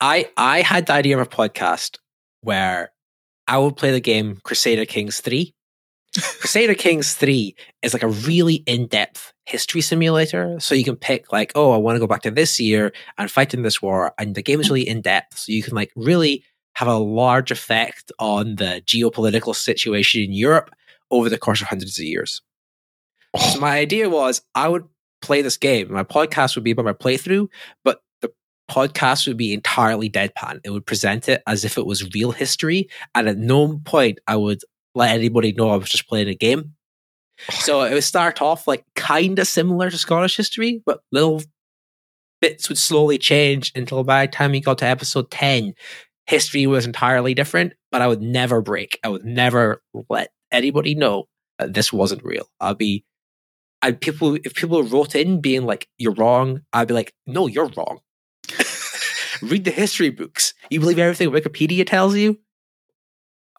I 0.02 0.30
I 0.38 0.62
had 0.62 0.88
the 0.88 0.94
idea 0.94 1.18
of 1.18 1.26
a 1.26 1.30
podcast 1.30 1.98
where 2.42 2.92
I 3.48 3.58
would 3.58 3.78
play 3.78 3.92
the 3.92 4.02
game 4.02 4.40
Crusader 4.44 4.86
Kings 4.86 5.22
3. 5.22 5.54
Crusader 6.40 6.74
Kings 6.76 7.14
3 7.14 7.56
is 7.82 7.94
like 7.94 8.04
a 8.04 8.08
really 8.08 8.56
in-depth 8.66 9.34
history 9.46 9.82
simulator. 9.82 10.60
So 10.60 10.76
you 10.76 10.84
can 10.84 10.96
pick 10.96 11.32
like, 11.32 11.52
oh, 11.56 11.72
I 11.72 11.78
want 11.78 11.96
to 11.96 12.00
go 12.00 12.08
back 12.08 12.24
to 12.24 12.32
this 12.32 12.60
year 12.60 12.92
and 13.18 13.32
fight 13.32 13.54
in 13.54 13.62
this 13.62 13.82
war. 13.82 14.14
And 14.18 14.36
the 14.36 14.44
game 14.44 14.60
is 14.60 14.70
really 14.70 14.88
in-depth. 14.88 15.38
So 15.38 15.52
you 15.52 15.64
can 15.64 15.76
like 15.76 15.92
really 15.96 16.44
have 16.76 16.88
a 16.88 16.98
large 16.98 17.52
effect 17.52 18.12
on 18.20 18.56
the 18.56 18.82
geopolitical 18.86 19.56
situation 19.56 20.24
in 20.24 20.34
Europe 20.34 20.72
over 21.10 21.30
the 21.30 21.38
course 21.38 21.62
of 21.62 21.68
hundreds 21.68 21.98
of 21.98 22.06
years. 22.06 22.42
So 23.38 23.58
oh. 23.58 23.60
my 23.60 23.78
idea 23.78 24.10
was 24.10 24.42
I 24.54 24.68
would 24.68 24.86
play 25.22 25.42
this 25.42 25.58
game. 25.58 25.92
My 25.92 26.04
podcast 26.04 26.56
would 26.56 26.64
be 26.64 26.72
about 26.72 26.86
my 26.86 26.94
playthrough, 26.94 27.48
but 27.84 28.02
the 28.22 28.32
podcast 28.70 29.28
would 29.28 29.38
be 29.38 29.54
entirely 29.54 30.10
deadpan. 30.10 30.60
It 30.64 30.72
would 30.72 30.86
present 30.86 31.30
it 31.30 31.42
as 31.48 31.66
if 31.66 31.78
it 31.78 31.86
was 31.86 32.14
real 32.14 32.32
history, 32.32 32.90
and 33.16 33.28
at 33.28 33.38
no 33.38 33.80
point 33.86 34.20
I 34.28 34.36
would 34.36 34.62
let 34.96 35.12
anybody 35.12 35.52
know 35.54 35.70
I 35.70 35.78
was 35.78 35.90
just 35.90 36.08
playing 36.08 36.28
a 36.28 36.36
game. 36.36 36.74
So 37.52 37.84
it 37.84 37.94
would 37.94 38.04
start 38.04 38.42
off 38.42 38.68
like 38.68 38.84
kind 38.96 39.38
of 39.38 39.48
similar 39.48 39.92
to 39.92 39.98
Scottish 39.98 40.38
history, 40.38 40.82
but 40.86 41.02
little 41.12 41.44
bits 42.42 42.70
would 42.70 42.78
slowly 42.78 43.18
change 43.18 43.72
until 43.76 44.04
by 44.04 44.26
the 44.26 44.32
time 44.32 44.54
you 44.54 44.62
got 44.62 44.80
to 44.80 44.86
episode 44.86 45.30
10, 45.32 45.74
history 46.26 46.68
was 46.68 46.86
entirely 46.86 47.34
different, 47.34 47.74
but 47.92 48.02
I 48.02 48.08
would 48.08 48.22
never 48.22 48.62
break. 48.62 49.00
I 49.04 49.10
would 49.10 49.26
never 49.26 49.82
let 50.10 50.32
anybody 50.52 50.96
know 50.96 51.28
that 51.60 51.74
this 51.74 51.94
wasn't 51.94 52.24
real. 52.24 52.48
I'd 52.60 52.78
be 52.78 53.06
and 53.82 54.00
people 54.00 54.36
if 54.44 54.54
people 54.56 54.84
wrote 54.84 55.16
in 55.16 55.42
being 55.42 55.64
like, 55.66 55.88
You're 55.98 56.14
wrong, 56.14 56.62
I'd 56.74 56.88
be 56.88 56.94
like, 56.94 57.14
No, 57.26 57.48
you're 57.48 57.70
wrong. 57.78 58.00
Read 59.42 59.66
the 59.66 59.72
history 59.72 60.10
books. 60.10 60.54
You 60.70 60.80
believe 60.80 61.00
everything 61.00 61.30
Wikipedia 61.30 61.86
tells 61.86 62.16
you? 62.16 62.40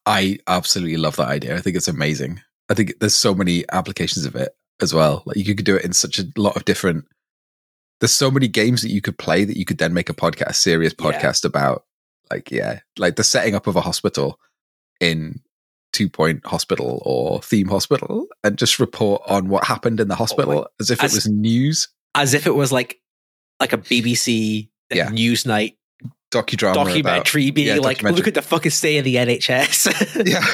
I 0.06 0.38
absolutely 0.46 0.96
love 0.96 1.16
that 1.16 1.28
idea. 1.28 1.56
I 1.56 1.60
think 1.60 1.76
it's 1.76 1.88
amazing. 1.88 2.40
I 2.68 2.74
think 2.74 2.94
there's 2.98 3.14
so 3.14 3.34
many 3.34 3.64
applications 3.72 4.26
of 4.26 4.34
it 4.34 4.56
as 4.80 4.92
well. 4.94 5.22
Like 5.26 5.36
you 5.36 5.54
could 5.54 5.64
do 5.64 5.76
it 5.76 5.84
in 5.84 5.92
such 5.92 6.18
a 6.18 6.24
lot 6.36 6.56
of 6.56 6.64
different. 6.64 7.04
There's 8.00 8.12
so 8.12 8.30
many 8.30 8.48
games 8.48 8.82
that 8.82 8.90
you 8.90 9.00
could 9.00 9.18
play 9.18 9.44
that 9.44 9.56
you 9.56 9.64
could 9.64 9.78
then 9.78 9.92
make 9.92 10.08
a 10.08 10.14
podcast, 10.14 10.46
a 10.48 10.54
serious 10.54 10.94
Yeah. 10.98 11.06
podcast 11.10 11.44
about. 11.44 11.84
Like 12.30 12.50
yeah, 12.50 12.80
like 12.98 13.16
the 13.16 13.24
setting 13.24 13.54
up 13.54 13.66
of 13.66 13.76
a 13.76 13.80
hospital 13.80 14.38
in 15.00 15.40
Two 15.92 16.08
Point 16.08 16.44
Hospital 16.46 17.02
or 17.04 17.40
Theme 17.42 17.68
Hospital, 17.68 18.26
and 18.44 18.56
just 18.58 18.78
report 18.78 19.22
on 19.26 19.48
what 19.48 19.64
happened 19.64 20.00
in 20.00 20.08
the 20.08 20.14
hospital 20.14 20.68
as 20.80 20.90
if 20.90 20.98
it 21.02 21.12
was 21.12 21.26
news 21.28 21.88
As 22.14 22.34
if 22.34 22.46
it 22.46 22.54
was 22.54 22.70
like 22.72 23.00
like 23.60 23.72
a 23.72 23.78
BBC 23.78 24.68
like, 24.90 24.96
Yeah. 24.98 25.08
Newsnight 25.08 25.76
docudrama. 26.30 26.72
about- 26.72 26.84
documentary 26.86 27.50
being 27.50 27.66
yeah, 27.68 27.74
like, 27.76 27.96
documentary. 27.96 28.16
look 28.18 28.28
at 28.28 28.34
the 28.34 28.42
fucking 28.42 28.70
state 28.70 28.98
of 28.98 29.04
the 29.04 29.16
NHS. 29.16 30.26
yeah. 30.26 30.44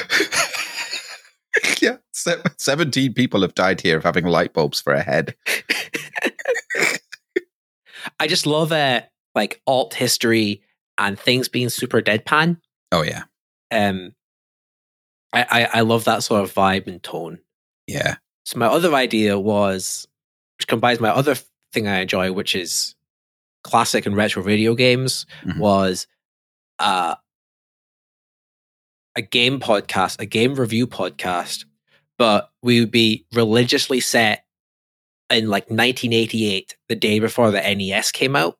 yeah. 1.81 1.97
Se- 2.13 2.41
17 2.57 3.13
people 3.13 3.41
have 3.41 3.53
died 3.55 3.81
here 3.81 3.97
of 3.97 4.03
having 4.03 4.25
light 4.25 4.53
bulbs 4.53 4.79
for 4.81 4.93
a 4.93 5.03
head. 5.03 5.35
I 8.19 8.27
just 8.27 8.45
love 8.45 8.71
uh, 8.71 9.01
like 9.33 9.61
alt 9.67 9.93
history 9.93 10.61
and 10.97 11.19
things 11.19 11.49
being 11.49 11.69
super 11.69 12.01
deadpan. 12.01 12.59
Oh, 12.91 13.03
yeah. 13.03 13.23
Um, 13.71 14.13
I, 15.35 15.45
I 15.63 15.69
I 15.75 15.81
love 15.81 16.05
that 16.05 16.23
sort 16.23 16.43
of 16.43 16.53
vibe 16.53 16.87
and 16.87 17.01
tone. 17.03 17.39
Yeah. 17.87 18.15
So 18.45 18.57
my 18.59 18.67
other 18.67 18.93
idea 18.93 19.39
was, 19.39 20.07
which 20.57 20.67
combines 20.67 20.99
my 20.99 21.09
other 21.09 21.35
thing 21.73 21.87
I 21.87 21.99
enjoy, 21.99 22.31
which 22.31 22.55
is 22.55 22.95
classic 23.63 24.05
and 24.05 24.15
retro 24.15 24.41
video 24.43 24.75
games, 24.75 25.25
Mhm. 25.43 25.57
was 25.59 26.07
uh, 26.79 27.15
a 29.15 29.21
game 29.21 29.59
podcast, 29.59 30.19
a 30.19 30.25
game 30.25 30.55
review 30.55 30.87
podcast, 30.87 31.65
but 32.17 32.51
we 32.61 32.79
would 32.79 32.91
be 32.91 33.25
religiously 33.33 33.99
set 33.99 34.45
in 35.29 35.47
like 35.49 35.69
1988, 35.71 36.75
the 36.89 36.95
day 36.95 37.19
before 37.19 37.49
the 37.51 37.61
NES 37.75 38.11
came 38.11 38.35
out. 38.35 38.57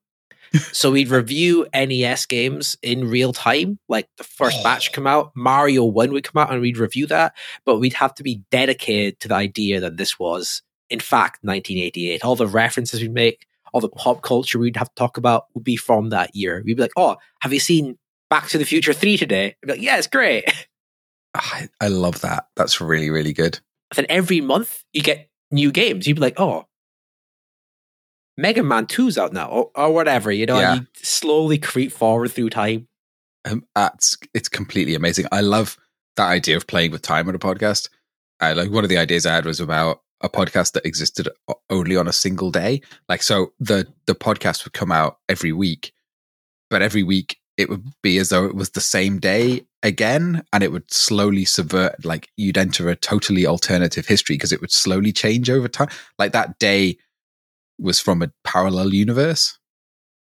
So 0.54 0.92
we'd 0.92 1.10
review 1.10 1.68
NES 1.74 2.26
games 2.26 2.78
in 2.82 3.10
real 3.10 3.34
time. 3.34 3.80
Like 3.88 4.08
the 4.18 4.24
first 4.24 4.58
oh. 4.60 4.64
batch 4.64 4.92
come 4.92 5.08
out, 5.08 5.32
Mario 5.36 5.86
1 5.86 6.12
would 6.12 6.24
come 6.24 6.42
out 6.42 6.52
and 6.52 6.62
we'd 6.62 6.78
review 6.78 7.08
that, 7.08 7.36
but 7.66 7.80
we'd 7.80 7.94
have 7.94 8.14
to 8.16 8.24
be 8.24 8.44
dedicated 8.52 9.20
to 9.22 9.28
the 9.28 9.36
idea 9.36 9.80
that 9.80 9.98
this 9.98 10.20
was, 10.20 10.62
in 10.90 11.00
fact, 11.00 11.44
1988. 11.44 12.24
All 12.24 12.36
the 12.36 12.48
references 12.48 13.02
we'd 13.02 13.14
make, 13.14 13.46
all 13.74 13.82
the 13.82 13.90
pop 13.90 14.22
culture 14.22 14.60
we'd 14.60 14.78
have 14.78 14.90
to 14.90 14.96
talk 14.96 15.18
about 15.18 15.46
would 15.54 15.64
be 15.64 15.76
from 15.76 16.10
that 16.10 16.36
year. 16.36 16.62
We'd 16.66 16.78
be 16.78 16.84
like, 16.84 16.94
oh, 16.96 17.18
have 17.42 17.54
you 17.54 17.60
seen 17.60 17.98
Back 18.30 18.48
to 18.50 18.58
the 18.58 18.66
Future 18.66 18.94
3 18.94 19.18
today? 19.18 19.48
I'd 19.48 19.68
be 19.68 19.74
like, 19.74 19.82
yeah, 19.82 19.98
it's 19.98 20.08
great. 20.08 20.46
I, 21.36 21.68
I 21.82 21.90
love 21.90 22.22
that. 22.22 22.48
That's 22.56 22.80
really, 22.80 23.10
really 23.10 23.34
good. 23.34 23.60
then 23.96 24.06
every 24.08 24.42
month 24.42 24.84
you 24.94 25.02
get 25.02 25.30
new 25.52 25.72
games. 25.72 26.08
You'd 26.08 26.16
be 26.16 26.22
like, 26.22 26.40
oh, 26.40 26.66
Mega 28.38 28.64
Man 28.64 28.86
2's 28.86 29.18
out 29.18 29.34
now, 29.34 29.48
or, 29.48 29.72
or 29.76 29.94
whatever, 29.94 30.32
you 30.32 30.46
know, 30.46 30.60
Yeah. 30.60 30.74
and 30.74 30.82
you 30.82 30.88
slowly 30.96 31.58
creep 31.58 31.92
forward 31.92 32.32
through 32.32 32.50
time. 32.50 32.88
Um, 33.46 33.66
that's, 33.76 34.18
it's 34.34 34.50
completely 34.50 34.96
amazing. 34.96 35.26
I 35.32 35.42
love 35.42 35.78
that 36.18 36.28
idea 36.28 36.58
of 36.58 36.68
playing 36.68 36.92
with 36.92 37.02
time 37.02 37.28
on 37.30 37.36
a 37.36 37.40
podcast. 37.40 37.90
I 38.40 38.54
like 38.54 38.72
one 38.72 38.84
of 38.84 38.90
the 38.90 38.98
ideas 38.98 39.26
I 39.26 39.36
had 39.36 39.46
was 39.46 39.60
about 39.60 40.02
a 40.22 40.30
podcast 40.30 40.74
that 40.74 40.86
existed 40.86 41.30
only 41.70 41.96
on 41.96 42.08
a 42.08 42.14
single 42.14 42.52
day. 42.52 42.82
Like, 43.08 43.22
so 43.22 43.54
the, 43.60 43.88
the 44.08 44.16
podcast 44.16 44.64
would 44.66 44.74
come 44.74 44.92
out 44.92 45.20
every 45.30 45.52
week, 45.52 45.94
but 46.70 46.82
every 46.82 47.04
week 47.04 47.38
it 47.58 47.70
would 47.70 47.86
be 48.02 48.18
as 48.18 48.30
though 48.30 48.46
it 48.46 48.56
was 48.56 48.72
the 48.72 48.82
same 48.82 49.20
day 49.20 49.66
again 49.84 50.44
and 50.52 50.64
it 50.64 50.72
would 50.72 50.92
slowly 50.92 51.46
subvert 51.46 52.04
like 52.04 52.28
you'd 52.36 52.58
enter 52.58 52.90
a 52.90 52.96
totally 52.96 53.46
alternative 53.46 54.06
history 54.08 54.34
because 54.36 54.52
it 54.52 54.60
would 54.60 54.72
slowly 54.72 55.12
change 55.14 55.50
over 55.50 55.68
time 55.68 55.88
like 56.18 56.32
that 56.34 56.58
day 56.60 56.98
was 57.80 58.00
from 58.00 58.22
a 58.22 58.32
parallel 58.44 58.94
universe 58.94 59.58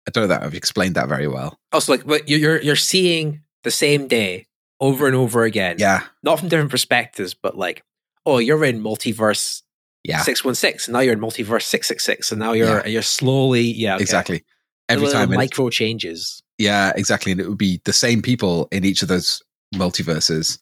i 0.07 0.11
don't 0.11 0.25
know 0.25 0.29
that 0.29 0.43
i've 0.43 0.55
explained 0.55 0.95
that 0.95 1.09
very 1.09 1.29
well 1.29 1.59
oh, 1.73 1.77
Also, 1.77 1.93
like, 1.93 2.07
but 2.07 2.29
you're 2.29 2.39
you're- 2.41 2.65
you're 2.65 2.77
seeing 2.77 3.43
the 3.65 3.71
same 3.71 4.07
day 4.09 4.47
over 4.81 5.07
and 5.07 5.17
over 5.17 5.43
again. 5.45 5.77
yeah 5.79 6.05
not 6.23 6.39
from 6.39 6.49
different 6.49 6.71
perspectives, 6.71 7.33
but 7.35 7.57
like, 7.57 7.83
oh, 8.27 8.39
you're 8.39 8.63
in 8.65 8.83
multiverse 8.83 9.63
yeah 10.05 10.21
six 10.23 10.45
one 10.45 10.55
six, 10.55 10.87
and 10.87 10.93
now 10.93 11.01
you're 11.01 11.15
in 11.15 11.21
multiverse 11.21 11.63
six 11.63 11.89
six 11.89 12.05
six, 12.05 12.31
and 12.31 12.39
now 12.39 12.53
you're 12.53 12.87
you're 12.87 13.03
slowly, 13.03 13.63
yeah, 13.63 13.95
okay. 13.95 14.03
exactly 14.03 14.45
every 14.89 15.09
time 15.09 15.33
it- 15.33 15.37
micro 15.37 15.69
changes. 15.71 16.43
yeah 16.59 16.93
exactly 16.95 17.33
and 17.33 17.41
it 17.41 17.49
would 17.49 17.59
be 17.59 17.81
the 17.85 17.93
same 17.93 18.23
people 18.23 18.69
in 18.71 18.85
each 18.85 19.03
of 19.03 19.09
those 19.09 19.43
multiverses 19.75 20.59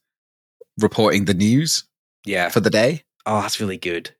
reporting 0.80 1.26
the 1.26 1.34
news 1.34 1.84
Yeah. 2.24 2.48
for 2.48 2.60
the 2.60 2.70
day 2.70 3.02
Oh, 3.26 3.40
that's 3.42 3.58
really 3.60 3.76
good. 3.78 4.14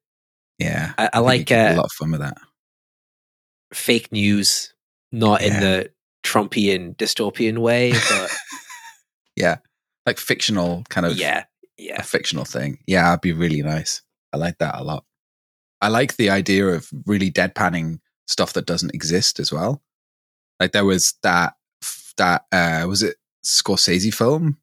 Yeah 0.58 0.92
I, 0.98 1.06
I 1.06 1.16
think 1.16 1.24
like 1.24 1.38
you 1.40 1.44
can 1.46 1.58
have 1.58 1.70
uh, 1.70 1.74
a 1.74 1.76
lot 1.76 1.86
of 1.86 1.92
fun 1.92 2.10
with 2.10 2.20
that 2.20 2.38
fake 3.74 4.12
news, 4.12 4.72
not 5.12 5.42
in 5.42 5.60
the 5.60 5.90
Trumpian 6.22 6.96
dystopian 6.96 7.58
way, 7.58 7.92
but 7.92 8.30
yeah 9.36 9.56
like 10.06 10.18
fictional 10.18 10.84
kind 10.88 11.06
of 11.06 11.16
yeah, 11.16 11.44
a 11.78 11.82
yeah, 11.82 12.02
fictional 12.02 12.44
thing. 12.44 12.78
Yeah, 12.86 13.10
it'd 13.10 13.20
be 13.20 13.32
really 13.32 13.62
nice. 13.62 14.02
I 14.32 14.36
like 14.36 14.58
that 14.58 14.78
a 14.78 14.84
lot. 14.84 15.04
I 15.80 15.88
like 15.88 16.16
the 16.16 16.30
idea 16.30 16.66
of 16.68 16.88
really 17.06 17.30
deadpanning 17.30 18.00
stuff 18.26 18.52
that 18.54 18.66
doesn't 18.66 18.94
exist 18.94 19.38
as 19.40 19.52
well. 19.52 19.82
Like 20.60 20.72
there 20.72 20.84
was 20.84 21.14
that 21.22 21.54
that 22.16 22.44
uh 22.52 22.86
was 22.88 23.02
it 23.02 23.16
Scorsese 23.44 24.14
film? 24.14 24.58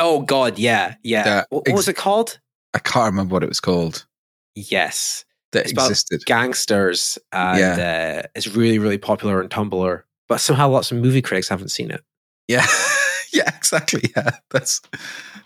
Oh 0.00 0.22
God, 0.22 0.58
yeah, 0.58 0.96
yeah. 1.02 1.24
That 1.24 1.46
what, 1.50 1.68
what 1.68 1.76
was 1.76 1.88
it 1.88 1.96
called? 1.96 2.40
I 2.74 2.78
can't 2.78 3.12
remember 3.12 3.34
what 3.34 3.42
it 3.42 3.48
was 3.48 3.60
called. 3.60 4.06
Yes, 4.54 5.24
That 5.52 5.64
It's 5.64 5.72
existed. 5.72 6.22
gangsters, 6.26 7.18
and 7.32 7.80
uh, 7.80 8.22
it's 8.34 8.48
really, 8.48 8.78
really 8.78 8.98
popular 8.98 9.42
on 9.42 9.48
Tumblr. 9.48 10.02
But 10.28 10.38
somehow, 10.40 10.68
lots 10.70 10.90
of 10.92 10.98
movie 10.98 11.22
critics 11.22 11.48
haven't 11.48 11.70
seen 11.70 11.90
it. 11.90 12.02
Yeah. 12.48 12.66
yeah, 13.32 13.54
exactly. 13.56 14.02
Yeah. 14.16 14.30
That's 14.50 14.80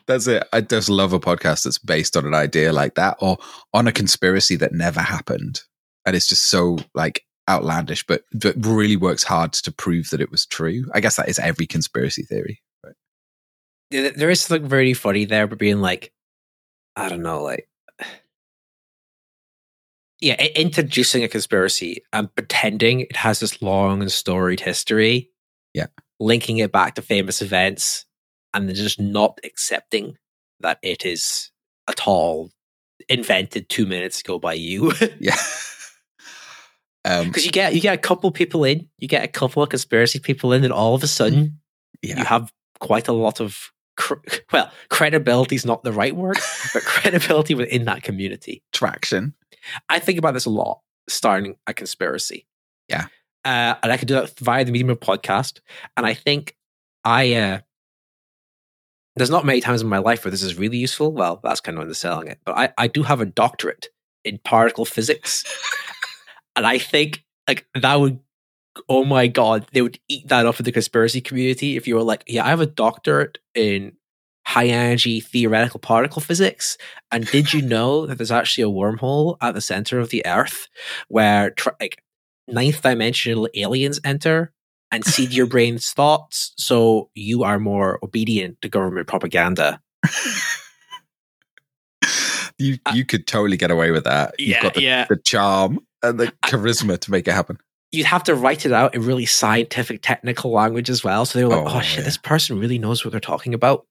that's 0.06 0.26
it. 0.28 0.44
I 0.52 0.60
just 0.60 0.88
love 0.88 1.12
a 1.12 1.18
podcast 1.20 1.64
that's 1.64 1.78
based 1.78 2.16
on 2.16 2.24
an 2.26 2.34
idea 2.34 2.72
like 2.72 2.94
that 2.94 3.16
or 3.20 3.38
on 3.74 3.88
a 3.88 3.92
conspiracy 3.92 4.54
that 4.56 4.72
never 4.72 5.00
happened. 5.00 5.60
And 6.04 6.14
it's 6.14 6.28
just 6.28 6.44
so 6.44 6.78
like 6.94 7.24
outlandish, 7.48 8.04
but 8.06 8.22
but 8.32 8.54
really 8.64 8.96
works 8.96 9.24
hard 9.24 9.52
to 9.54 9.72
prove 9.72 10.10
that 10.10 10.20
it 10.20 10.30
was 10.30 10.46
true. 10.46 10.84
I 10.94 11.00
guess 11.00 11.16
that 11.16 11.28
is 11.28 11.38
every 11.40 11.66
conspiracy 11.66 12.22
theory. 12.22 12.62
Right? 12.84 12.94
There 13.90 14.10
there 14.10 14.30
is 14.30 14.40
something 14.42 14.68
very 14.68 14.94
funny 14.94 15.24
there, 15.24 15.48
but 15.48 15.58
being 15.58 15.80
like, 15.80 16.12
I 16.94 17.08
don't 17.08 17.22
know, 17.22 17.42
like, 17.42 17.68
yeah, 20.20 20.42
introducing 20.54 21.22
a 21.24 21.28
conspiracy 21.28 22.02
and 22.12 22.34
pretending 22.34 23.00
it 23.00 23.16
has 23.16 23.40
this 23.40 23.60
long 23.60 24.00
and 24.00 24.10
storied 24.10 24.60
history. 24.60 25.30
Yeah. 25.74 25.88
linking 26.18 26.56
it 26.56 26.72
back 26.72 26.94
to 26.94 27.02
famous 27.02 27.42
events, 27.42 28.06
and 28.54 28.66
then 28.66 28.74
just 28.74 28.98
not 28.98 29.38
accepting 29.44 30.16
that 30.60 30.78
it 30.82 31.04
is 31.04 31.50
at 31.86 32.06
all 32.08 32.50
invented 33.10 33.68
two 33.68 33.84
minutes 33.84 34.20
ago 34.20 34.38
by 34.38 34.54
you. 34.54 34.92
Yeah. 35.20 35.36
um 37.04 37.26
Because 37.26 37.44
you 37.44 37.52
get 37.52 37.74
you 37.74 37.80
get 37.82 37.94
a 37.94 37.98
couple 37.98 38.30
people 38.30 38.64
in, 38.64 38.88
you 38.98 39.06
get 39.06 39.22
a 39.22 39.28
couple 39.28 39.62
of 39.62 39.68
conspiracy 39.68 40.18
people 40.18 40.54
in, 40.54 40.64
and 40.64 40.72
all 40.72 40.94
of 40.94 41.02
a 41.02 41.06
sudden 41.06 41.60
yeah. 42.02 42.18
you 42.18 42.24
have 42.24 42.50
quite 42.80 43.08
a 43.08 43.12
lot 43.12 43.40
of 43.40 43.70
cr- 43.96 44.14
well, 44.52 44.70
credibility 44.88 45.56
is 45.56 45.66
not 45.66 45.82
the 45.82 45.92
right 45.92 46.14
word, 46.14 46.38
but 46.72 46.82
credibility 46.84 47.54
within 47.54 47.84
that 47.86 48.02
community. 48.02 48.62
Traction. 48.72 49.34
I 49.88 49.98
think 49.98 50.18
about 50.18 50.34
this 50.34 50.46
a 50.46 50.50
lot, 50.50 50.80
starting 51.08 51.56
a 51.66 51.74
conspiracy. 51.74 52.46
Yeah. 52.88 53.06
uh, 53.44 53.74
and 53.82 53.90
I 53.92 53.96
could 53.96 54.08
do 54.08 54.14
that 54.14 54.38
via 54.38 54.64
the 54.64 54.70
medium 54.72 54.90
of 54.90 55.00
podcast. 55.00 55.60
And 55.96 56.06
I 56.06 56.14
think 56.14 56.56
I 57.04 57.34
uh, 57.34 57.58
there's 59.16 59.30
not 59.30 59.46
many 59.46 59.60
times 59.60 59.82
in 59.82 59.88
my 59.88 59.98
life 59.98 60.24
where 60.24 60.30
this 60.30 60.42
is 60.42 60.58
really 60.58 60.76
useful. 60.76 61.12
Well, 61.12 61.40
that's 61.42 61.60
kind 61.60 61.78
of 61.78 61.82
underselling 61.82 62.28
it, 62.28 62.38
but 62.44 62.56
I 62.56 62.72
I 62.76 62.86
do 62.88 63.02
have 63.02 63.20
a 63.20 63.26
doctorate 63.26 63.88
in 64.24 64.38
particle 64.44 64.84
physics, 64.84 65.44
and 66.56 66.66
I 66.66 66.78
think 66.78 67.24
like 67.48 67.66
that 67.74 67.94
would. 68.00 68.20
Oh 68.88 69.04
my 69.04 69.26
god, 69.26 69.66
they 69.72 69.82
would 69.82 69.98
eat 70.08 70.28
that 70.28 70.46
up 70.46 70.58
in 70.58 70.64
the 70.64 70.72
conspiracy 70.72 71.20
community 71.20 71.76
if 71.76 71.86
you 71.86 71.94
were 71.94 72.02
like, 72.02 72.24
yeah, 72.26 72.44
I 72.44 72.48
have 72.48 72.60
a 72.60 72.66
doctorate 72.66 73.38
in 73.54 73.92
high 74.46 74.66
energy 74.66 75.20
theoretical 75.20 75.80
particle 75.80 76.22
physics. 76.22 76.78
And 77.10 77.26
did 77.26 77.52
you 77.52 77.62
know 77.62 78.06
that 78.06 78.18
there's 78.18 78.30
actually 78.30 78.64
a 78.64 78.74
wormhole 78.74 79.36
at 79.40 79.54
the 79.54 79.60
center 79.60 79.98
of 79.98 80.10
the 80.10 80.24
Earth 80.24 80.68
where 81.08 81.54
like 81.80 82.02
ninth 82.46 82.82
dimensional 82.82 83.48
aliens 83.54 84.00
enter 84.04 84.52
and 84.92 85.04
seed 85.04 85.32
your 85.32 85.46
brain's 85.46 85.90
thoughts, 85.90 86.52
so 86.58 87.10
you 87.14 87.42
are 87.42 87.58
more 87.58 87.98
obedient 88.04 88.60
to 88.62 88.68
government 88.68 89.08
propaganda? 89.08 89.80
You 92.58 92.78
you 92.94 93.04
could 93.04 93.26
totally 93.26 93.56
get 93.56 93.70
away 93.70 93.90
with 93.90 94.04
that. 94.04 94.34
You've 94.38 94.56
Uh, 94.56 94.56
Yeah, 94.56 94.62
got 94.62 94.74
the, 94.74 94.82
yeah. 94.82 95.06
the 95.08 95.16
charm 95.16 95.80
and 96.02 96.18
the 96.18 96.32
charisma 96.44 96.98
to 97.00 97.10
make 97.10 97.28
it 97.28 97.32
happen. 97.34 97.58
You'd 97.96 98.06
have 98.06 98.24
to 98.24 98.34
write 98.34 98.66
it 98.66 98.72
out 98.72 98.94
in 98.94 99.02
really 99.02 99.26
scientific, 99.26 100.02
technical 100.02 100.52
language 100.52 100.90
as 100.90 101.02
well. 101.02 101.24
So 101.24 101.38
they 101.38 101.44
were 101.44 101.56
like, 101.56 101.74
Oh, 101.74 101.78
"Oh, 101.78 101.80
shit, 101.80 101.98
yeah. 101.98 102.04
this 102.04 102.18
person 102.18 102.58
really 102.58 102.78
knows 102.78 103.04
what 103.04 103.10
they're 103.10 103.20
talking 103.20 103.54
about." 103.54 103.86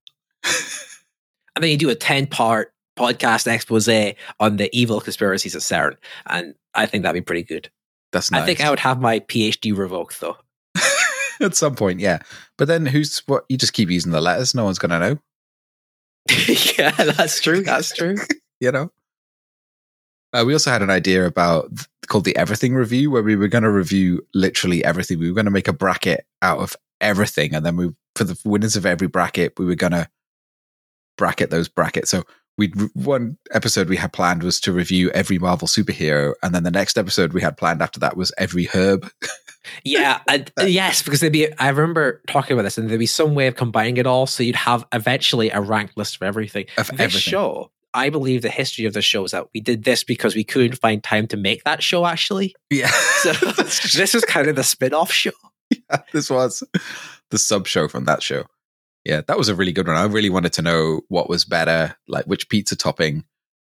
and 0.44 1.62
then 1.62 1.70
you 1.70 1.76
do 1.76 1.90
a 1.90 1.94
ten-part 1.94 2.72
podcast 2.98 3.46
expose 3.46 3.88
on 4.38 4.56
the 4.56 4.70
evil 4.72 5.00
conspiracies 5.00 5.54
of 5.54 5.62
CERN, 5.62 5.96
and 6.26 6.54
I 6.74 6.86
think 6.86 7.02
that'd 7.02 7.20
be 7.20 7.24
pretty 7.24 7.42
good. 7.42 7.70
That's 8.12 8.30
nice. 8.30 8.42
I 8.42 8.46
think 8.46 8.60
I 8.60 8.70
would 8.70 8.80
have 8.80 9.00
my 9.00 9.20
PhD 9.20 9.76
revoked 9.76 10.20
though. 10.20 10.36
at 11.40 11.56
some 11.56 11.74
point, 11.74 12.00
yeah. 12.00 12.20
But 12.58 12.68
then 12.68 12.86
who's 12.86 13.18
what? 13.26 13.44
You 13.48 13.56
just 13.56 13.72
keep 13.72 13.90
using 13.90 14.12
the 14.12 14.20
letters. 14.20 14.54
No 14.54 14.64
one's 14.64 14.78
going 14.78 14.90
to 14.90 14.98
know. 14.98 15.18
yeah, 16.78 16.90
that's 16.90 17.40
true. 17.40 17.62
That's 17.62 17.94
true. 17.94 18.16
You 18.60 18.72
know. 18.72 18.92
Uh, 20.32 20.44
we 20.46 20.52
also 20.52 20.70
had 20.70 20.82
an 20.82 20.90
idea 20.90 21.26
about 21.26 21.70
called 22.06 22.24
the 22.24 22.36
Everything 22.36 22.74
Review, 22.74 23.10
where 23.10 23.22
we 23.22 23.36
were 23.36 23.48
going 23.48 23.64
to 23.64 23.70
review 23.70 24.20
literally 24.34 24.84
everything. 24.84 25.18
We 25.18 25.28
were 25.28 25.34
going 25.34 25.44
to 25.46 25.50
make 25.50 25.68
a 25.68 25.72
bracket 25.72 26.26
out 26.42 26.58
of 26.58 26.76
everything, 27.00 27.54
and 27.54 27.64
then 27.64 27.76
we 27.76 27.90
for 28.16 28.24
the 28.24 28.38
winners 28.44 28.76
of 28.76 28.86
every 28.86 29.06
bracket, 29.06 29.58
we 29.58 29.64
were 29.64 29.74
going 29.74 29.92
to 29.92 30.08
bracket 31.16 31.50
those 31.50 31.68
brackets. 31.68 32.10
So 32.10 32.24
we 32.58 32.68
one 32.94 33.38
episode 33.52 33.88
we 33.88 33.96
had 33.96 34.12
planned 34.12 34.42
was 34.42 34.60
to 34.60 34.72
review 34.72 35.10
every 35.12 35.38
Marvel 35.38 35.68
superhero, 35.68 36.34
and 36.42 36.54
then 36.54 36.64
the 36.64 36.70
next 36.70 36.98
episode 36.98 37.32
we 37.32 37.40
had 37.40 37.56
planned 37.56 37.82
after 37.82 37.98
that 38.00 38.16
was 38.16 38.32
every 38.38 38.66
herb. 38.66 39.10
Yeah, 39.84 40.20
and, 40.26 40.50
yes, 40.62 41.02
because 41.02 41.20
there'd 41.20 41.34
be. 41.34 41.52
I 41.58 41.68
remember 41.68 42.22
talking 42.28 42.54
about 42.54 42.62
this, 42.62 42.78
and 42.78 42.88
there'd 42.88 42.98
be 42.98 43.04
some 43.04 43.34
way 43.34 43.46
of 43.46 43.56
combining 43.56 43.98
it 43.98 44.06
all, 44.06 44.26
so 44.26 44.42
you'd 44.42 44.56
have 44.56 44.86
eventually 44.90 45.50
a 45.50 45.60
ranked 45.60 45.98
list 45.98 46.16
of 46.16 46.22
everything. 46.22 46.64
Of 46.78 46.88
this 46.88 46.98
everything. 46.98 47.20
show, 47.20 47.70
I 47.94 48.10
believe 48.10 48.42
the 48.42 48.50
history 48.50 48.84
of 48.84 48.92
the 48.94 49.02
show 49.02 49.24
is 49.24 49.32
that 49.32 49.46
we 49.54 49.60
did 49.60 49.84
this 49.84 50.04
because 50.04 50.34
we 50.34 50.44
couldn't 50.44 50.78
find 50.78 51.02
time 51.02 51.26
to 51.28 51.36
make 51.36 51.64
that 51.64 51.82
show. 51.82 52.06
Actually, 52.06 52.54
Yeah, 52.70 52.90
so 53.22 53.32
this 53.56 54.14
is 54.14 54.24
kind 54.24 54.48
of 54.48 54.56
the 54.56 54.64
spin-off 54.64 55.10
show. 55.12 55.32
this 56.12 56.30
was 56.30 56.62
the 57.30 57.38
sub 57.38 57.66
show 57.66 57.88
from 57.88 58.04
that 58.04 58.22
show. 58.22 58.44
Yeah, 59.04 59.22
that 59.26 59.38
was 59.38 59.48
a 59.48 59.54
really 59.54 59.72
good 59.72 59.86
one. 59.86 59.96
I 59.96 60.04
really 60.04 60.30
wanted 60.30 60.52
to 60.54 60.62
know 60.62 61.00
what 61.08 61.28
was 61.28 61.44
better, 61.44 61.96
like 62.06 62.26
which 62.26 62.48
pizza 62.48 62.76
topping 62.76 63.24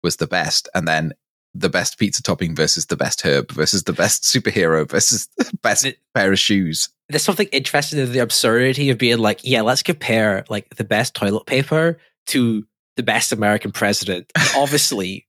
was 0.04 0.16
the 0.18 0.28
best, 0.28 0.70
and 0.74 0.88
then 0.88 1.12
the 1.54 1.70
best 1.70 1.98
pizza 2.00 2.22
topping 2.22 2.56
versus 2.56 2.86
the 2.86 2.96
best 2.96 3.22
herb 3.26 3.52
versus 3.52 3.84
the 3.84 3.94
best 3.94 4.24
superhero 4.24 4.88
versus 4.90 5.28
the 5.38 5.52
best 5.64 5.86
It- 5.86 6.00
pair 6.16 6.32
of 6.32 6.40
shoes. 6.40 6.90
There's 7.10 7.24
something 7.24 7.48
interesting 7.52 8.00
in 8.00 8.12
the 8.12 8.20
absurdity 8.20 8.90
of 8.90 8.98
being 8.98 9.18
like, 9.18 9.40
yeah, 9.44 9.62
let's 9.62 9.82
compare 9.84 10.44
like 10.50 10.76
the 10.76 10.84
best 10.84 11.14
toilet 11.14 11.46
paper 11.46 11.98
to 12.28 12.66
the 12.98 13.04
best 13.04 13.32
American 13.32 13.72
president. 13.72 14.32
And 14.36 14.50
obviously, 14.58 15.26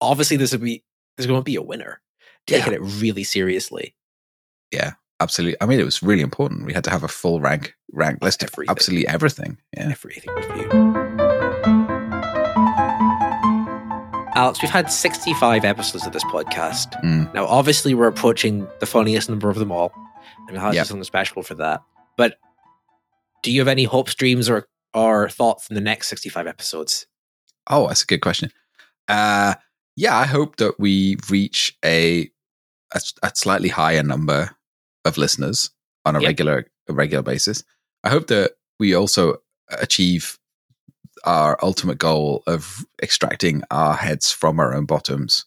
obviously, 0.00 0.36
there's 0.36 0.52
gonna 0.52 0.64
be 0.64 0.84
there's 1.16 1.26
going 1.26 1.40
to 1.40 1.44
be 1.44 1.56
a 1.56 1.62
winner. 1.62 2.00
Taking 2.46 2.72
it 2.74 2.80
really 2.82 3.24
seriously. 3.24 3.94
Yeah, 4.70 4.92
absolutely. 5.20 5.56
I 5.60 5.66
mean, 5.66 5.80
it 5.80 5.84
was 5.84 6.02
really 6.02 6.22
important. 6.22 6.66
We 6.66 6.74
had 6.74 6.84
to 6.84 6.90
have 6.90 7.02
a 7.02 7.08
full 7.08 7.40
rank 7.40 7.74
rank 7.92 8.22
list 8.22 8.42
of 8.42 8.50
Everything. 8.52 8.70
absolutely 8.70 9.08
everything. 9.08 9.58
Yeah. 9.76 9.90
Everything. 9.90 10.94
Alex, 14.36 14.60
we've 14.60 14.70
had 14.70 14.90
65 14.90 15.64
episodes 15.64 16.04
of 16.06 16.12
this 16.12 16.24
podcast. 16.24 17.00
Mm. 17.04 17.32
Now, 17.34 17.46
obviously, 17.46 17.94
we're 17.94 18.08
approaching 18.08 18.66
the 18.80 18.86
funniest 18.86 19.28
number 19.30 19.48
of 19.48 19.56
them 19.56 19.70
all, 19.70 19.92
and 20.48 20.50
we'll 20.50 20.60
have 20.60 20.74
Yep. 20.74 20.86
something 20.86 21.04
special 21.04 21.42
for 21.44 21.54
that. 21.54 21.82
But 22.16 22.38
do 23.44 23.52
you 23.52 23.60
have 23.60 23.68
any 23.68 23.84
hopes, 23.84 24.14
dreams, 24.16 24.50
or 24.50 24.66
or 24.94 25.28
thoughts 25.28 25.68
in 25.68 25.74
the 25.74 25.80
next 25.80 26.08
65 26.08 26.46
episodes? 26.46 27.06
Oh, 27.68 27.88
that's 27.88 28.02
a 28.02 28.06
good 28.06 28.20
question. 28.20 28.50
Uh, 29.08 29.54
yeah, 29.96 30.16
I 30.16 30.24
hope 30.24 30.56
that 30.56 30.78
we 30.78 31.16
reach 31.30 31.76
a 31.84 32.30
a, 32.94 33.00
a 33.22 33.32
slightly 33.34 33.68
higher 33.68 34.02
number 34.02 34.50
of 35.04 35.16
listeners 35.18 35.70
on 36.04 36.14
a 36.16 36.20
Yep. 36.20 36.28
regular 36.28 36.66
a 36.88 36.92
regular 36.92 37.22
basis. 37.22 37.64
I 38.04 38.10
hope 38.10 38.26
that 38.28 38.52
we 38.78 38.94
also 38.94 39.38
achieve 39.70 40.38
our 41.24 41.58
ultimate 41.62 41.98
goal 41.98 42.42
of 42.46 42.84
extracting 43.02 43.62
our 43.70 43.94
heads 43.94 44.30
from 44.30 44.60
our 44.60 44.74
own 44.74 44.84
bottoms 44.84 45.46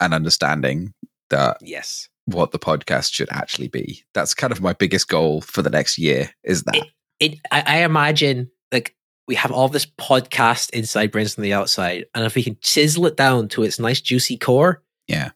and 0.00 0.14
understanding 0.14 0.94
that 1.30 1.56
Yes. 1.60 2.08
what 2.26 2.52
the 2.52 2.58
podcast 2.58 3.12
should 3.12 3.28
actually 3.32 3.68
be. 3.68 4.04
That's 4.14 4.34
kind 4.34 4.52
of 4.52 4.60
my 4.60 4.72
biggest 4.74 5.08
goal 5.08 5.40
for 5.40 5.62
the 5.62 5.70
next 5.70 5.98
year. 5.98 6.30
Is 6.44 6.62
that 6.64 6.86
It, 7.18 7.38
I, 7.50 7.62
I 7.66 7.76
imagine 7.84 8.50
like 8.72 8.94
we 9.28 9.34
have 9.36 9.52
all 9.52 9.68
this 9.68 9.86
podcast 9.86 10.70
inside, 10.70 11.12
brains 11.12 11.34
from 11.34 11.42
the 11.44 11.52
outside, 11.52 12.06
and 12.14 12.24
if 12.24 12.34
we 12.34 12.42
can 12.42 12.56
chisel 12.60 13.06
it 13.06 13.16
down 13.16 13.48
to 13.48 13.62
its 13.62 13.78
nice 13.78 14.00
juicy 14.00 14.36
core, 14.36 14.82
Yeah. 15.06 15.30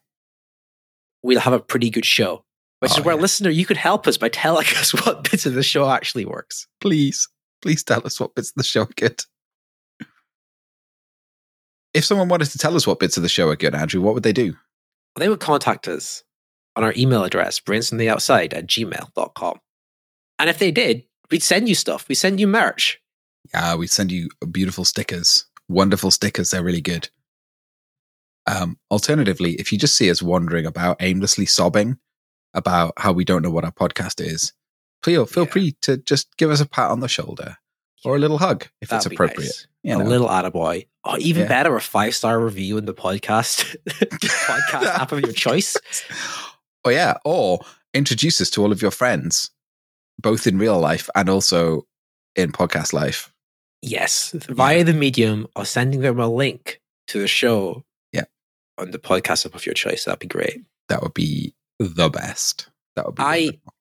we'll 1.23 1.39
have 1.39 1.53
a 1.53 1.59
pretty 1.59 1.89
good 1.89 2.05
show. 2.05 2.43
Which 2.79 2.91
Oh, 2.91 2.97
is 2.99 3.05
where, 3.05 3.15
yeah. 3.15 3.21
listener, 3.21 3.49
you 3.49 3.65
could 3.65 3.77
help 3.77 4.05
us 4.07 4.17
by 4.17 4.29
telling 4.29 4.65
us 4.77 4.93
what 4.93 5.29
bits 5.31 5.45
of 5.45 5.53
the 5.53 5.63
show 5.63 5.89
actually 5.89 6.25
works. 6.25 6.67
please, 6.81 7.27
please 7.61 7.83
tell 7.83 8.05
us 8.05 8.19
what 8.19 8.35
bits 8.35 8.49
of 8.49 8.55
the 8.55 8.63
show 8.63 8.81
are 8.83 8.89
good. 8.95 9.23
If 11.93 12.05
someone 12.05 12.27
wanted 12.29 12.49
to 12.51 12.57
tell 12.57 12.75
us 12.75 12.85
what 12.85 12.99
bits 12.99 13.17
of 13.17 13.23
the 13.23 13.29
show 13.29 13.49
are 13.49 13.55
good, 13.55 13.73
Andrew, 13.73 14.01
what 14.01 14.13
would 14.13 14.23
they 14.23 14.33
do? 14.33 14.55
They 15.15 15.29
would 15.29 15.39
contact 15.39 15.87
us 15.87 16.23
on 16.75 16.83
our 16.83 16.93
email 16.95 17.23
address, 17.23 17.59
brainsfromtheoutside 17.59 18.53
at 18.53 18.67
gmail.com. 18.67 19.59
And 20.37 20.49
if 20.49 20.59
they 20.59 20.69
did, 20.71 21.05
we'd 21.31 21.41
send 21.41 21.67
you 21.67 21.73
stuff. 21.73 22.07
We 22.07 22.13
send 22.13 22.39
you 22.39 22.45
merch. 22.47 23.01
Uh, 23.53 23.75
we 23.79 23.87
send 23.87 24.11
you 24.11 24.29
beautiful 24.51 24.85
stickers, 24.85 25.45
wonderful 25.69 26.11
stickers. 26.11 26.49
They're 26.51 26.63
really 26.63 26.81
good. 26.81 27.09
Um, 28.45 28.77
alternatively, 28.91 29.53
if 29.55 29.71
you 29.71 29.77
just 29.77 29.95
see 29.95 30.09
us 30.09 30.21
wandering 30.21 30.65
about 30.65 30.97
aimlessly 31.01 31.45
sobbing 31.45 31.97
about 32.53 32.93
how 32.97 33.11
we 33.11 33.25
don't 33.25 33.41
know 33.41 33.49
what 33.51 33.65
our 33.65 33.71
podcast 33.71 34.21
is, 34.25 34.53
feel 35.03 35.25
feel 35.25 35.43
Yeah. 35.45 35.51
free 35.51 35.75
to 35.81 35.97
just 35.97 36.35
give 36.37 36.49
us 36.49 36.61
a 36.61 36.65
pat 36.65 36.89
on 36.91 37.01
the 37.01 37.07
shoulder 37.09 37.57
or 38.05 38.15
a 38.15 38.19
little 38.19 38.37
hug 38.37 38.67
if 38.81 38.89
That'd 38.89 39.05
it's 39.11 39.13
appropriate. 39.13 39.47
nice. 39.47 39.67
You 39.83 39.95
a 39.95 39.97
know. 40.03 40.05
little 40.09 40.27
attaboy. 40.29 40.87
Or 41.03 41.17
even 41.19 41.43
Yeah. 41.43 41.47
better, 41.49 41.75
a 41.75 41.81
five 41.81 42.15
star 42.15 42.39
review 42.39 42.77
in 42.77 42.85
the 42.85 42.93
podcast, 42.93 43.75
podcast 43.87 44.83
app 44.85 45.11
of 45.11 45.21
your 45.21 45.33
choice. 45.33 45.75
Oh 46.85 46.89
yeah, 46.89 47.15
or 47.25 47.59
introduce 47.93 48.39
us 48.39 48.49
to 48.51 48.61
all 48.61 48.71
of 48.71 48.81
your 48.81 48.91
friends, 48.91 49.49
both 50.21 50.47
in 50.47 50.57
real 50.57 50.79
life 50.79 51.09
and 51.15 51.27
also 51.27 51.85
in 52.33 52.53
podcast 52.53 52.93
life. 52.93 53.33
Yes, 53.81 54.31
via 54.49 54.83
the 54.83 54.93
medium 54.93 55.47
of 55.55 55.67
sending 55.67 56.01
them 56.01 56.19
a 56.19 56.27
link 56.27 56.81
to 57.09 57.19
the 57.19 57.27
show. 57.27 57.83
Yeah. 58.11 58.23
On 58.77 58.91
the 58.91 58.99
podcast 58.99 59.45
app 59.45 59.55
of 59.55 59.65
your 59.65 59.73
choice. 59.75 60.05
That'd 60.05 60.19
be 60.19 60.27
great. 60.27 60.63
That 60.89 61.01
would 61.01 61.13
be 61.13 61.53
the 61.79 62.09
best. 62.09 62.69
That 62.95 63.05
would 63.05 63.15
be. 63.15 63.23
I- 63.23 63.39
wonderful. 63.45 63.73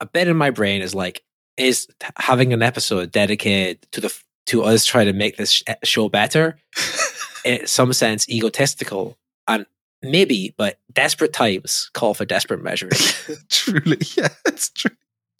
A 0.00 0.06
bit 0.06 0.26
in 0.28 0.36
my 0.36 0.50
brain 0.50 0.82
is 0.82 0.94
like, 0.94 1.22
is 1.56 1.86
having 2.18 2.52
an 2.52 2.62
episode 2.62 3.12
dedicated 3.12 3.80
to 3.92 4.00
the 4.00 4.12
to 4.46 4.64
us 4.64 4.84
trying 4.84 5.06
to 5.06 5.12
make 5.12 5.36
this 5.36 5.52
sh- 5.52 5.62
show 5.84 6.08
better 6.08 6.58
in 7.44 7.66
some 7.66 7.92
sense 7.92 8.28
egotistical 8.28 9.16
and 9.48 9.64
maybe 10.02 10.52
but 10.58 10.80
desperate 10.92 11.32
times 11.32 11.90
call 11.94 12.12
for 12.12 12.24
desperate 12.26 12.62
measures 12.62 13.14
truly, 13.48 13.96
yeah, 14.16 14.28
it's 14.46 14.68
true. 14.70 14.90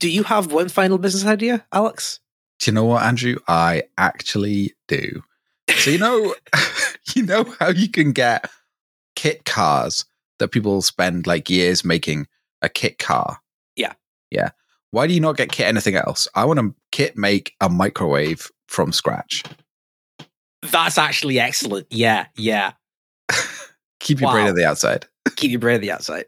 do 0.00 0.08
you 0.08 0.22
have 0.22 0.52
one 0.52 0.68
final 0.70 0.96
business 0.96 1.26
idea 1.26 1.66
alex 1.72 2.20
Do 2.60 2.70
you 2.70 2.74
know 2.74 2.84
what, 2.84 3.02
Andrew? 3.02 3.36
I 3.48 3.82
actually 3.98 4.74
do. 4.88 5.22
So 5.78 5.90
you 5.90 5.98
know, 5.98 6.34
you 7.14 7.22
know 7.24 7.44
how 7.58 7.68
you 7.70 7.88
can 7.88 8.12
get 8.12 8.48
kit 9.16 9.44
cars 9.44 10.04
that 10.38 10.48
people 10.48 10.82
spend 10.82 11.26
like 11.26 11.48
years 11.50 11.84
making 11.84 12.26
a 12.62 12.68
kit 12.68 12.98
car. 12.98 13.38
Yeah. 13.76 13.92
yeah. 14.30 14.50
Why 14.90 15.06
do 15.06 15.14
you 15.14 15.20
not 15.20 15.36
get 15.36 15.50
kit 15.52 15.66
anything 15.66 15.96
else? 15.96 16.28
I 16.34 16.44
want 16.44 16.60
to 16.60 16.74
kit 16.92 17.16
make 17.16 17.54
a 17.60 17.68
microwave 17.68 18.50
from 18.68 18.92
scratch. 18.92 19.42
that's 20.70 20.96
actually 20.96 21.38
excellent 21.38 21.86
yeah 21.90 22.26
yeah 22.36 22.72
Keep 24.00 24.20
your 24.20 24.30
brain 24.32 24.44
Wow. 24.44 24.50
on 24.50 24.56
the 24.56 24.64
outside. 24.66 25.06
keep 25.36 25.50
your 25.50 25.60
brain 25.60 25.76
on 25.76 25.80
the 25.82 25.90
outside 25.92 26.24